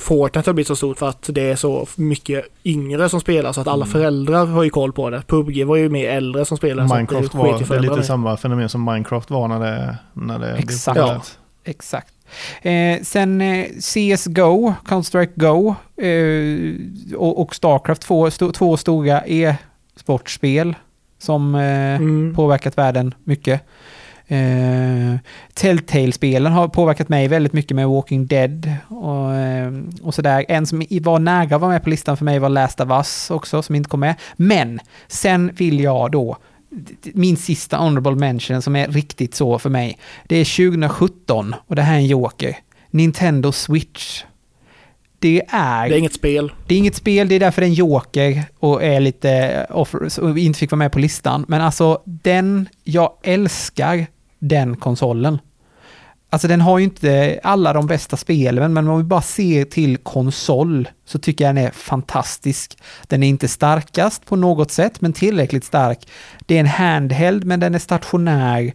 Fortnite 0.00 0.48
har 0.50 0.54
blivit 0.54 0.68
så 0.68 0.76
stort 0.76 0.98
för 0.98 1.08
att 1.08 1.30
det 1.32 1.50
är 1.50 1.56
så 1.56 1.86
mycket 1.96 2.44
yngre 2.64 3.08
som 3.08 3.20
spelar 3.20 3.52
så 3.52 3.60
att 3.60 3.66
alla 3.68 3.84
Mm. 3.84 3.92
föräldrar 3.92 4.46
har 4.46 4.62
ju 4.62 4.70
koll 4.70 4.92
på 4.92 5.10
det. 5.10 5.22
PubG 5.26 5.64
var 5.66 5.76
ju 5.76 5.88
mer 5.88 6.08
äldre 6.10 6.44
som 6.44 6.56
spelar. 6.56 6.86
så 6.88 6.94
att 6.94 6.98
Minecraft 7.00 7.32
det 7.32 7.38
var, 7.38 7.58
det 7.68 7.74
är 7.76 7.80
lite 7.80 8.02
samma 8.02 8.36
fenomen 8.36 8.68
som 8.68 8.84
Minecraft 8.84 9.30
var 9.30 9.48
när 9.48 9.60
det, 9.60 9.96
när 10.12 10.34
det 10.38 10.38
blev 10.38 10.56
Exakt. 10.56 10.98
populärt. 11.00 11.30
Exakt. 11.64 12.12
Eh, 12.62 13.02
sen 13.02 13.40
eh, 13.40 13.66
CSGO, 13.80 14.74
Counter-Strike 14.86 15.32
Go 15.34 15.74
eh, 16.04 17.16
och, 17.18 17.42
och 17.42 17.54
Starcraft, 17.54 18.02
två, 18.02 18.30
sto, 18.30 18.52
två 18.52 18.76
stora 18.76 19.22
e-sportspel 19.26 20.74
som 21.18 21.54
eh, 21.54 21.60
Mm. 21.96 22.34
påverkat 22.36 22.78
världen 22.78 23.14
mycket. 23.24 23.60
Eh, 24.30 25.16
Telltale-spelen 25.54 26.52
har 26.52 26.68
påverkat 26.68 27.08
mig 27.08 27.28
väldigt 27.28 27.52
mycket 27.52 27.74
med 27.74 27.88
Walking 27.88 28.26
Dead 28.26 28.72
och, 28.88 29.34
eh, 29.34 29.72
och 30.02 30.14
sådär. 30.14 30.44
En 30.48 30.66
som 30.66 30.84
var 30.90 31.18
nära 31.18 31.54
att 31.54 31.60
vara 31.60 31.70
med 31.70 31.84
på 31.84 31.90
listan 31.90 32.16
för 32.16 32.24
mig 32.24 32.38
var 32.38 32.48
Last 32.48 32.80
of 32.80 32.90
Us 32.90 33.30
också, 33.30 33.62
som 33.62 33.74
inte 33.74 33.90
kom 33.90 34.00
med. 34.00 34.14
Men 34.36 34.80
sen 35.08 35.50
vill 35.54 35.80
jag 35.80 36.10
då, 36.10 36.36
min 37.14 37.36
sista 37.36 37.76
honorable 37.76 38.14
mention 38.14 38.62
som 38.62 38.76
är 38.76 38.88
riktigt 38.88 39.34
så 39.34 39.58
för 39.58 39.70
mig, 39.70 39.98
det 40.26 40.36
är 40.36 40.72
2017 40.72 41.54
och 41.66 41.76
det 41.76 41.82
här 41.82 41.94
är 41.94 41.98
en 41.98 42.06
joker. 42.06 42.56
Nintendo 42.90 43.52
Switch. 43.52 44.22
Det 45.18 45.42
är... 45.48 45.88
Det 45.88 45.94
är 45.94 45.98
inget 45.98 46.14
spel. 46.14 46.52
Det 46.66 46.74
är 46.74 46.78
inget 46.78 46.96
spel, 46.96 47.28
det 47.28 47.34
är 47.34 47.40
därför 47.40 47.60
det 47.60 47.66
är 47.66 47.68
en 47.68 47.74
joker 47.74 48.42
och 48.58 48.84
är 48.84 49.00
lite 49.00 49.66
offer, 49.70 50.20
och 50.20 50.38
inte 50.38 50.58
fick 50.58 50.70
vara 50.70 50.78
med 50.78 50.92
på 50.92 50.98
listan. 50.98 51.44
Men 51.48 51.60
alltså 51.60 52.02
den, 52.04 52.68
jag 52.84 53.12
älskar 53.22 54.06
den 54.40 54.76
konsolen. 54.76 55.38
Alltså 56.32 56.48
den 56.48 56.60
har 56.60 56.78
ju 56.78 56.84
inte 56.84 57.40
alla 57.42 57.72
de 57.72 57.86
bästa 57.86 58.16
spelen, 58.16 58.72
men 58.72 58.88
om 58.88 58.98
vi 58.98 59.04
bara 59.04 59.22
ser 59.22 59.64
till 59.64 59.96
konsol 59.96 60.88
så 61.04 61.18
tycker 61.18 61.44
jag 61.44 61.54
den 61.54 61.64
är 61.64 61.70
fantastisk. 61.70 62.78
Den 63.06 63.22
är 63.22 63.28
inte 63.28 63.48
starkast 63.48 64.26
på 64.26 64.36
något 64.36 64.70
sätt, 64.70 65.00
men 65.00 65.12
tillräckligt 65.12 65.64
stark. 65.64 66.08
Det 66.46 66.56
är 66.56 66.60
en 66.60 66.66
handheld, 66.66 67.44
men 67.44 67.60
den 67.60 67.74
är 67.74 67.78
stationär. 67.78 68.72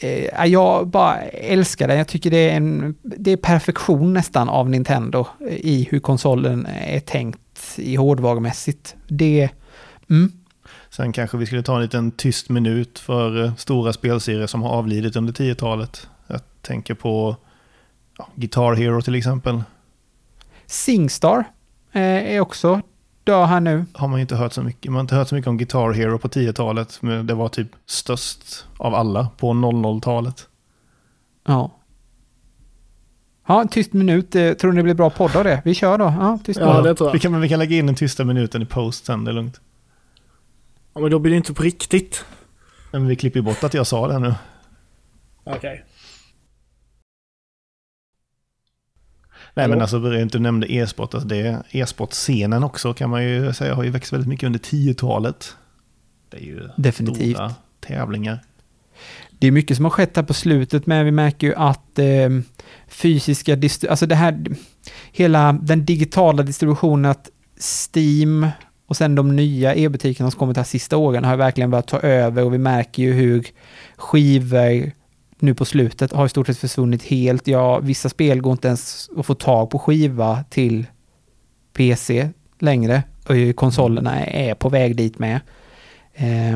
Eh, 0.00 0.44
jag 0.46 0.88
bara 0.88 1.22
älskar 1.22 1.88
den. 1.88 1.98
Jag 1.98 2.08
tycker 2.08 2.30
det 2.30 2.50
är, 2.50 2.56
en, 2.56 2.94
det 3.02 3.32
är 3.32 3.36
perfektion 3.36 4.12
nästan 4.12 4.48
av 4.48 4.70
Nintendo 4.70 5.26
eh, 5.50 5.54
i 5.54 5.88
hur 5.90 5.98
konsolen 5.98 6.66
är 6.66 7.00
tänkt 7.00 7.38
i 7.76 7.96
hårdvarumässigt. 7.96 8.96
Det... 9.08 9.48
Mm. 10.10 10.32
Sen 10.96 11.12
kanske 11.12 11.36
vi 11.36 11.46
skulle 11.46 11.62
ta 11.62 11.76
en 11.76 11.82
liten 11.82 12.10
tyst 12.10 12.48
minut 12.48 12.98
för 12.98 13.44
eh, 13.44 13.54
stora 13.54 13.92
spelserier 13.92 14.46
som 14.46 14.62
har 14.62 14.70
avlidit 14.70 15.16
under 15.16 15.32
10-talet. 15.32 16.08
Jag 16.26 16.40
tänker 16.62 16.94
på 16.94 17.36
ja, 18.18 18.28
Guitar 18.34 18.74
Hero 18.74 19.02
till 19.02 19.14
exempel. 19.14 19.62
Singstar 20.66 21.44
eh, 21.92 22.02
är 22.02 22.40
också 22.40 22.80
dör 23.24 23.44
här 23.44 23.60
nu. 23.60 23.84
Har 23.92 24.08
man 24.08 24.18
ju 24.18 24.22
inte 24.22 24.36
hört 24.36 24.52
så 24.52 24.62
mycket. 24.62 24.92
Man 24.92 24.94
har 24.96 25.00
inte 25.00 25.14
hört 25.14 25.28
så 25.28 25.34
mycket 25.34 25.48
om 25.48 25.56
Guitar 25.58 25.92
Hero 25.92 26.18
på 26.18 26.28
10-talet. 26.28 26.98
Men 27.02 27.26
det 27.26 27.34
var 27.34 27.48
typ 27.48 27.68
störst 27.86 28.66
av 28.78 28.94
alla 28.94 29.28
på 29.36 29.52
00-talet. 29.52 30.48
Ja. 31.46 31.70
Ja, 33.46 33.60
en 33.60 33.68
tyst 33.68 33.92
minut. 33.92 34.34
Eh, 34.34 34.52
Tror 34.52 34.72
ni 34.72 34.76
det 34.76 34.82
blir 34.82 34.94
bra 34.94 35.10
podd 35.10 35.36
av 35.36 35.44
det? 35.44 35.62
Vi 35.64 35.74
kör 35.74 35.98
då. 35.98 36.04
Ja, 36.04 36.38
tyst 36.44 36.60
Ja, 36.60 36.66
minut. 36.66 36.84
det 36.84 36.94
tror 36.94 37.08
jag. 37.08 37.12
Vi 37.12 37.18
kan, 37.18 37.40
vi 37.40 37.48
kan 37.48 37.58
lägga 37.58 37.76
in 37.76 37.86
den 37.86 37.94
tysta 37.94 38.24
minuten 38.24 38.62
i 38.62 38.66
post 38.66 39.06
sen, 39.06 39.24
det 39.24 39.30
är 39.30 39.32
lugnt. 39.32 39.60
Ja, 40.96 41.00
men 41.00 41.10
då 41.10 41.18
blir 41.18 41.30
det 41.30 41.36
inte 41.36 41.54
på 41.54 41.62
riktigt. 41.62 42.24
Men 42.92 43.06
vi 43.06 43.16
klipper 43.16 43.38
ju 43.38 43.44
bort 43.44 43.64
att 43.64 43.74
jag 43.74 43.86
sa 43.86 44.08
det 44.08 44.18
nu. 44.18 44.34
Okej. 45.44 45.84
Nej 49.54 49.68
men 49.68 49.80
alltså, 49.80 49.98
du 49.98 50.38
nämnde 50.38 50.72
e-sport. 50.72 51.14
Alltså 51.14 51.28
det 51.28 51.62
e-sportscenen 51.70 52.64
också 52.64 52.94
kan 52.94 53.10
man 53.10 53.24
ju 53.24 53.52
säga 53.52 53.74
har 53.74 53.84
ju 53.84 53.90
växt 53.90 54.12
väldigt 54.12 54.28
mycket 54.28 54.46
under 54.46 54.58
10-talet. 54.58 55.56
Det 56.30 56.36
är 56.36 56.40
ju 56.40 56.68
Definitivt. 56.76 57.36
stora 57.36 57.54
tävlingar. 57.80 58.38
Det 59.38 59.46
är 59.46 59.52
mycket 59.52 59.76
som 59.76 59.84
har 59.84 59.90
skett 59.90 60.16
här 60.16 60.22
på 60.22 60.34
slutet, 60.34 60.86
men 60.86 61.04
vi 61.04 61.10
märker 61.10 61.46
ju 61.46 61.54
att 61.54 61.98
eh, 61.98 62.28
fysiska, 62.88 63.58
alltså 63.90 64.06
det 64.06 64.14
här, 64.14 64.44
hela 65.12 65.52
den 65.52 65.84
digitala 65.84 66.42
distributionen, 66.42 67.10
att 67.10 67.30
Steam 67.58 68.46
och 68.86 68.96
sen 68.96 69.14
de 69.14 69.36
nya 69.36 69.74
e-butikerna 69.74 70.30
som 70.30 70.38
kommit 70.38 70.56
här 70.56 70.64
sista 70.64 70.96
åren 70.96 71.24
har 71.24 71.36
verkligen 71.36 71.70
börjat 71.70 71.88
ta 71.88 72.00
över 72.00 72.44
och 72.44 72.54
vi 72.54 72.58
märker 72.58 73.02
ju 73.02 73.12
hur 73.12 73.46
skivor 73.96 74.92
nu 75.38 75.54
på 75.54 75.64
slutet 75.64 76.12
har 76.12 76.26
i 76.26 76.28
stort 76.28 76.46
sett 76.46 76.58
försvunnit 76.58 77.02
helt. 77.02 77.46
Ja, 77.46 77.78
vissa 77.78 78.08
spel 78.08 78.40
går 78.40 78.52
inte 78.52 78.68
ens 78.68 79.10
att 79.16 79.26
få 79.26 79.34
tag 79.34 79.70
på 79.70 79.78
skiva 79.78 80.44
till 80.50 80.86
PC 81.72 82.30
längre 82.58 83.02
och 83.24 83.56
konsolerna 83.56 84.24
är 84.24 84.54
på 84.54 84.68
väg 84.68 84.96
dit 84.96 85.18
med. 85.18 85.40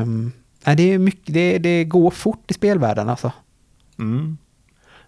Um, 0.01 0.31
nej, 0.65 0.75
det, 0.75 0.83
är 0.83 0.99
mycket, 0.99 1.33
det, 1.33 1.57
det 1.57 1.83
går 1.83 2.11
fort 2.11 2.51
i 2.51 2.53
spelvärlden 2.53 3.09
alltså. 3.09 3.31
Mm. 3.99 4.37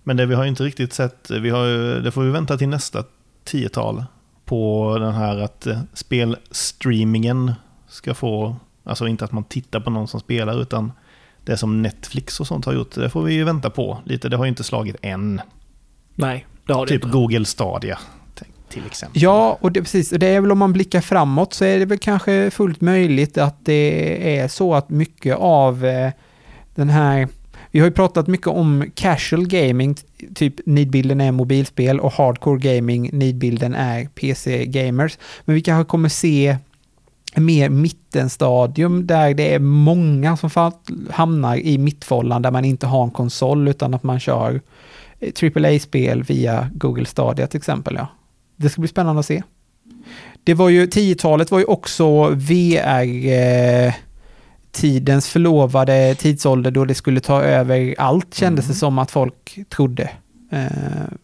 Men 0.03 0.17
det 0.17 0.25
vi 0.25 0.35
har 0.35 0.45
inte 0.45 0.63
riktigt 0.63 0.93
sett, 0.93 1.31
vi 1.31 1.49
har 1.49 1.65
det 2.01 2.11
får 2.11 2.23
vi 2.23 2.31
vänta 2.31 2.57
till 2.57 2.69
nästa 2.69 3.03
tiotal 3.43 4.03
på 4.45 4.97
den 4.99 5.13
här 5.13 5.37
att 5.37 5.67
eh, 5.67 5.79
spelstreamingen 5.93 7.53
ska 7.87 8.13
få, 8.13 8.55
alltså 8.83 9.07
inte 9.07 9.25
att 9.25 9.31
man 9.31 9.43
tittar 9.43 9.79
på 9.79 9.89
någon 9.89 10.07
som 10.07 10.19
spelar 10.19 10.61
utan 10.61 10.91
det 11.45 11.57
som 11.57 11.81
Netflix 11.81 12.39
och 12.39 12.47
sånt 12.47 12.65
har 12.65 12.73
gjort, 12.73 12.95
det 12.95 13.09
får 13.09 13.21
vi 13.21 13.33
ju 13.33 13.43
vänta 13.43 13.69
på 13.69 13.99
lite. 14.05 14.29
Det 14.29 14.37
har 14.37 14.45
ju 14.45 14.49
inte 14.49 14.63
slagit 14.63 14.95
än. 15.01 15.41
Nej, 16.15 16.45
det 16.67 16.73
har 16.73 16.85
det 16.85 16.91
Typ 16.91 17.03
inte. 17.03 17.17
Google 17.17 17.45
Stadia 17.45 17.99
till 18.73 18.85
exempel. 18.85 19.21
Ja, 19.21 19.57
och 19.61 19.71
det, 19.71 19.81
precis, 19.81 20.11
och 20.11 20.19
det 20.19 20.27
är 20.27 20.41
väl 20.41 20.51
om 20.51 20.57
man 20.57 20.73
blickar 20.73 21.01
framåt 21.01 21.53
så 21.53 21.65
är 21.65 21.79
det 21.79 21.85
väl 21.85 21.97
kanske 21.97 22.51
fullt 22.51 22.81
möjligt 22.81 23.37
att 23.37 23.65
det 23.65 24.37
är 24.39 24.47
så 24.47 24.73
att 24.73 24.89
mycket 24.89 25.35
av 25.37 25.85
eh, 25.85 26.11
den 26.75 26.89
här 26.89 27.27
vi 27.71 27.79
har 27.79 27.87
ju 27.87 27.91
pratat 27.91 28.27
mycket 28.27 28.47
om 28.47 28.91
casual 28.95 29.47
gaming, 29.47 29.95
typ 30.35 30.53
nidbilden 30.65 31.21
är 31.21 31.31
mobilspel 31.31 31.99
och 31.99 32.13
hardcore 32.13 32.59
gaming, 32.59 33.09
nidbilden 33.13 33.75
är 33.75 34.05
PC-gamers. 34.05 35.17
Men 35.45 35.55
vi 35.55 35.61
kanske 35.61 35.89
kommer 35.89 36.09
se 36.09 36.57
mer 37.35 37.69
mittenstadium 37.69 39.07
där 39.07 39.33
det 39.33 39.53
är 39.53 39.59
många 39.59 40.37
som 40.37 40.71
hamnar 41.09 41.55
i 41.55 41.77
mittfållan 41.77 42.41
där 42.41 42.51
man 42.51 42.65
inte 42.65 42.87
har 42.87 43.03
en 43.03 43.11
konsol 43.11 43.67
utan 43.67 43.93
att 43.93 44.03
man 44.03 44.19
kör 44.19 44.61
eh, 45.19 45.31
AAA-spel 45.41 46.23
via 46.23 46.69
Google 46.73 47.05
Stadia 47.05 47.47
till 47.47 47.57
exempel. 47.57 47.95
Ja. 47.95 48.07
Det 48.55 48.69
ska 48.69 48.81
bli 48.81 48.87
spännande 48.87 49.19
att 49.19 49.25
se. 49.25 49.43
Det 50.43 50.53
var 50.53 50.69
ju, 50.69 50.85
10-talet 50.85 51.51
var 51.51 51.59
ju 51.59 51.65
också 51.65 52.29
VR 52.29 53.27
eh, 53.27 53.93
tidens 54.73 55.29
förlovade 55.29 56.15
tidsålder 56.15 56.71
då 56.71 56.85
det 56.85 56.95
skulle 56.95 57.19
ta 57.19 57.41
över 57.41 57.95
allt 57.97 58.33
kändes 58.35 58.67
det 58.67 58.73
som 58.73 58.99
att 58.99 59.11
folk 59.11 59.59
trodde. 59.69 60.09
Eh, 60.51 60.59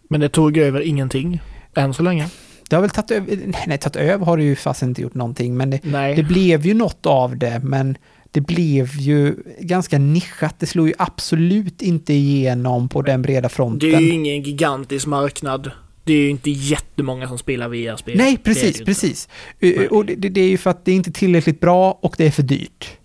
Men 0.09 0.21
det 0.21 0.29
tog 0.29 0.57
över 0.57 0.81
ingenting. 0.81 1.41
Än 1.75 1.93
så 1.93 2.03
länge. 2.03 2.29
det 2.69 2.75
har 2.75 2.81
väl 2.81 2.89
tagit 2.89 3.11
över, 3.11 3.37
nej 3.67 3.77
tagit 3.77 3.95
över 3.95 4.25
har 4.25 4.37
det 4.37 4.43
ju 4.43 4.55
fast 4.55 4.81
inte 4.81 5.01
gjort 5.01 5.13
någonting 5.13 5.57
men 5.57 5.69
det, 5.69 5.79
det 6.15 6.23
blev 6.23 6.65
ju 6.65 6.73
något 6.73 7.05
av 7.05 7.37
det 7.37 7.61
men 7.63 7.97
det 8.31 8.41
blev 8.41 8.95
ju 8.97 9.35
ganska 9.59 9.99
nischat. 9.99 10.55
Det 10.59 10.65
slog 10.65 10.87
ju 10.87 10.93
absolut 10.97 11.81
inte 11.81 12.13
igenom 12.13 12.89
på 12.89 13.01
den 13.01 13.21
breda 13.21 13.49
fronten. 13.49 13.89
Det 13.89 13.95
är 13.95 14.01
ju 14.01 14.09
ingen 14.13 14.43
gigantisk 14.43 15.07
marknad. 15.07 15.71
Det 16.03 16.13
är 16.13 16.17
ju 16.17 16.29
inte 16.29 16.49
jättemånga 16.49 17.27
som 17.27 17.37
spelar 17.37 17.69
VR-spel. 17.69 18.17
Nej, 18.17 18.33
är 18.33 18.37
det 18.37 18.43
precis, 18.43 18.65
inte. 18.65 18.85
precis. 18.85 19.29
Uh, 19.63 19.85
Och 19.85 20.05
det, 20.05 20.15
det 20.15 20.41
är 20.41 20.49
ju 20.49 20.57
för 20.57 20.69
att 20.69 20.85
det 20.85 20.91
är 20.91 20.95
inte 20.95 21.11
tillräckligt 21.11 21.59
bra 21.59 21.99
och 22.01 22.15
det 22.17 22.25
är 22.25 22.31
för 22.31 22.43
dyrt. 22.43 22.98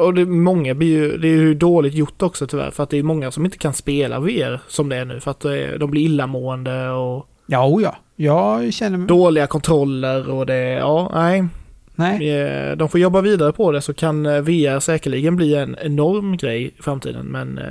Och 0.00 0.14
det, 0.14 0.26
många 0.26 0.74
blir 0.74 0.88
ju, 0.88 1.18
det 1.18 1.28
är 1.28 1.36
ju 1.36 1.54
dåligt 1.54 1.94
gjort 1.94 2.22
också 2.22 2.46
tyvärr. 2.46 2.70
För 2.70 2.82
att 2.82 2.90
det 2.90 2.98
är 2.98 3.02
många 3.02 3.30
som 3.30 3.44
inte 3.44 3.58
kan 3.58 3.74
spela 3.74 4.20
VR 4.20 4.60
som 4.68 4.88
det 4.88 4.96
är 4.96 5.04
nu. 5.04 5.20
För 5.20 5.30
att 5.30 5.44
eh, 5.44 5.52
de 5.78 5.90
blir 5.90 6.02
illamående 6.02 6.90
och 6.90 7.26
Ja, 7.46 7.66
oh 7.66 7.82
ja. 7.82 7.96
Jag 8.16 8.72
känner 8.72 8.98
mig... 8.98 9.06
dåliga 9.06 9.46
kontroller 9.46 10.30
och 10.30 10.46
det, 10.46 10.58
ja, 10.70 11.10
nej. 11.14 11.48
Nej. 11.94 12.30
Eh, 12.30 12.76
De 12.76 12.88
får 12.88 13.00
jobba 13.00 13.20
vidare 13.20 13.52
på 13.52 13.72
det 13.72 13.80
så 13.80 13.94
kan 13.94 14.26
eh, 14.26 14.40
VR 14.40 14.80
säkerligen 14.80 15.36
bli 15.36 15.54
en 15.54 15.76
enorm 15.80 16.36
grej 16.36 16.66
i 16.78 16.82
framtiden. 16.82 17.26
Men 17.26 17.58
eh, 17.58 17.64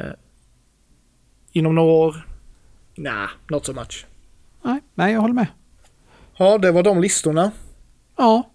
inom 1.51 1.75
några 1.75 1.91
år, 1.91 2.25
nah, 2.95 3.29
not 3.47 3.65
so 3.65 3.73
much. 3.73 4.05
Nej, 4.61 4.79
nej, 4.95 5.13
jag 5.13 5.21
håller 5.21 5.33
med. 5.33 5.47
Ja, 6.37 6.57
det 6.57 6.71
var 6.71 6.83
de 6.83 7.01
listorna. 7.01 7.51
Ja. 8.17 8.49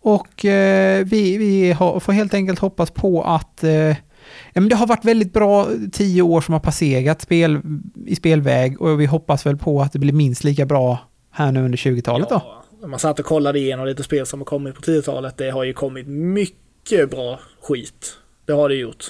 Och 0.00 0.44
eh, 0.44 1.04
vi, 1.04 1.38
vi 1.38 1.72
har, 1.72 2.00
får 2.00 2.12
helt 2.12 2.34
enkelt 2.34 2.58
hoppas 2.58 2.90
på 2.90 3.22
att 3.22 3.64
eh, 3.64 3.70
ja, 4.52 4.60
men 4.60 4.68
det 4.68 4.76
har 4.76 4.86
varit 4.86 5.04
väldigt 5.04 5.32
bra 5.32 5.68
tio 5.92 6.22
år 6.22 6.40
som 6.40 6.52
har 6.52 6.60
passerat 6.60 7.20
spel, 7.20 7.60
i 8.06 8.16
spelväg 8.16 8.80
och 8.80 9.00
vi 9.00 9.06
hoppas 9.06 9.46
väl 9.46 9.56
på 9.56 9.80
att 9.82 9.92
det 9.92 9.98
blir 9.98 10.12
minst 10.12 10.44
lika 10.44 10.66
bra 10.66 10.98
här 11.30 11.52
nu 11.52 11.64
under 11.64 11.78
20-talet 11.78 12.28
då. 12.28 12.42
Ja, 12.80 12.86
man 12.86 12.98
satt 12.98 13.18
och 13.18 13.26
kollade 13.26 13.58
igenom 13.58 13.86
lite 13.86 14.02
spel 14.02 14.26
som 14.26 14.40
har 14.40 14.44
kommit 14.44 14.74
på 14.74 14.80
10-talet. 14.80 15.36
Det 15.38 15.50
har 15.50 15.64
ju 15.64 15.72
kommit 15.72 16.06
mycket 16.06 17.10
bra 17.10 17.40
skit. 17.62 18.16
Det 18.44 18.52
har 18.52 18.68
det 18.68 18.74
gjort. 18.74 19.04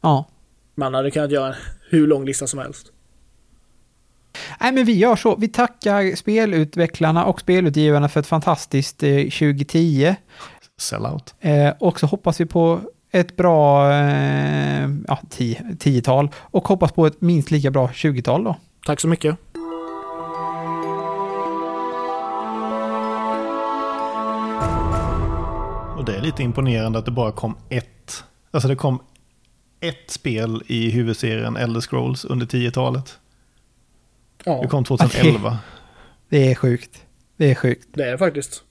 Ja. 0.00 0.28
Man 0.74 0.94
hade 0.94 1.10
kunnat 1.10 1.30
göra 1.30 1.54
hur 1.90 2.06
lång 2.06 2.24
lista 2.24 2.46
som 2.46 2.58
helst. 2.58 2.92
Nej, 4.60 4.72
men 4.72 4.84
vi 4.84 4.92
gör 4.92 5.16
så. 5.16 5.36
Vi 5.36 5.48
tackar 5.48 6.16
spelutvecklarna 6.16 7.24
och 7.24 7.40
spelutgivarna 7.40 8.08
för 8.08 8.20
ett 8.20 8.26
fantastiskt 8.26 9.02
eh, 9.02 9.16
2010. 9.16 10.14
Sellout. 10.78 11.34
Eh, 11.40 11.72
och 11.78 12.00
så 12.00 12.06
hoppas 12.06 12.40
vi 12.40 12.46
på 12.46 12.80
ett 13.12 13.36
bra 13.36 13.92
eh, 13.92 14.90
ja, 15.08 15.18
tio, 15.30 15.76
tiotal 15.78 16.28
och 16.36 16.68
hoppas 16.68 16.92
på 16.92 17.06
ett 17.06 17.20
minst 17.20 17.50
lika 17.50 17.70
bra 17.70 17.86
20-tal 17.86 18.44
då. 18.44 18.56
Tack 18.86 19.00
så 19.00 19.08
mycket. 19.08 19.36
Och 25.96 26.04
det 26.06 26.16
är 26.16 26.20
lite 26.22 26.42
imponerande 26.42 26.98
att 26.98 27.04
det 27.04 27.10
bara 27.10 27.32
kom 27.32 27.56
ett. 27.68 28.24
Alltså 28.50 28.68
det 28.68 28.76
kom 28.76 29.02
ett 29.80 30.10
spel 30.10 30.62
i 30.66 30.90
huvudserien 30.90 31.56
Elder 31.56 31.80
Scrolls 31.80 32.24
under 32.24 32.46
10-talet. 32.46 33.18
Ja, 34.44 34.60
Det 34.62 34.68
kom 34.68 34.84
2011. 34.84 35.58
Det 36.28 36.50
är 36.50 36.54
sjukt. 36.54 37.02
Det 37.36 37.50
är 37.50 37.54
sjukt. 37.54 37.88
det 37.94 38.04
är 38.04 38.16
faktiskt. 38.16 38.62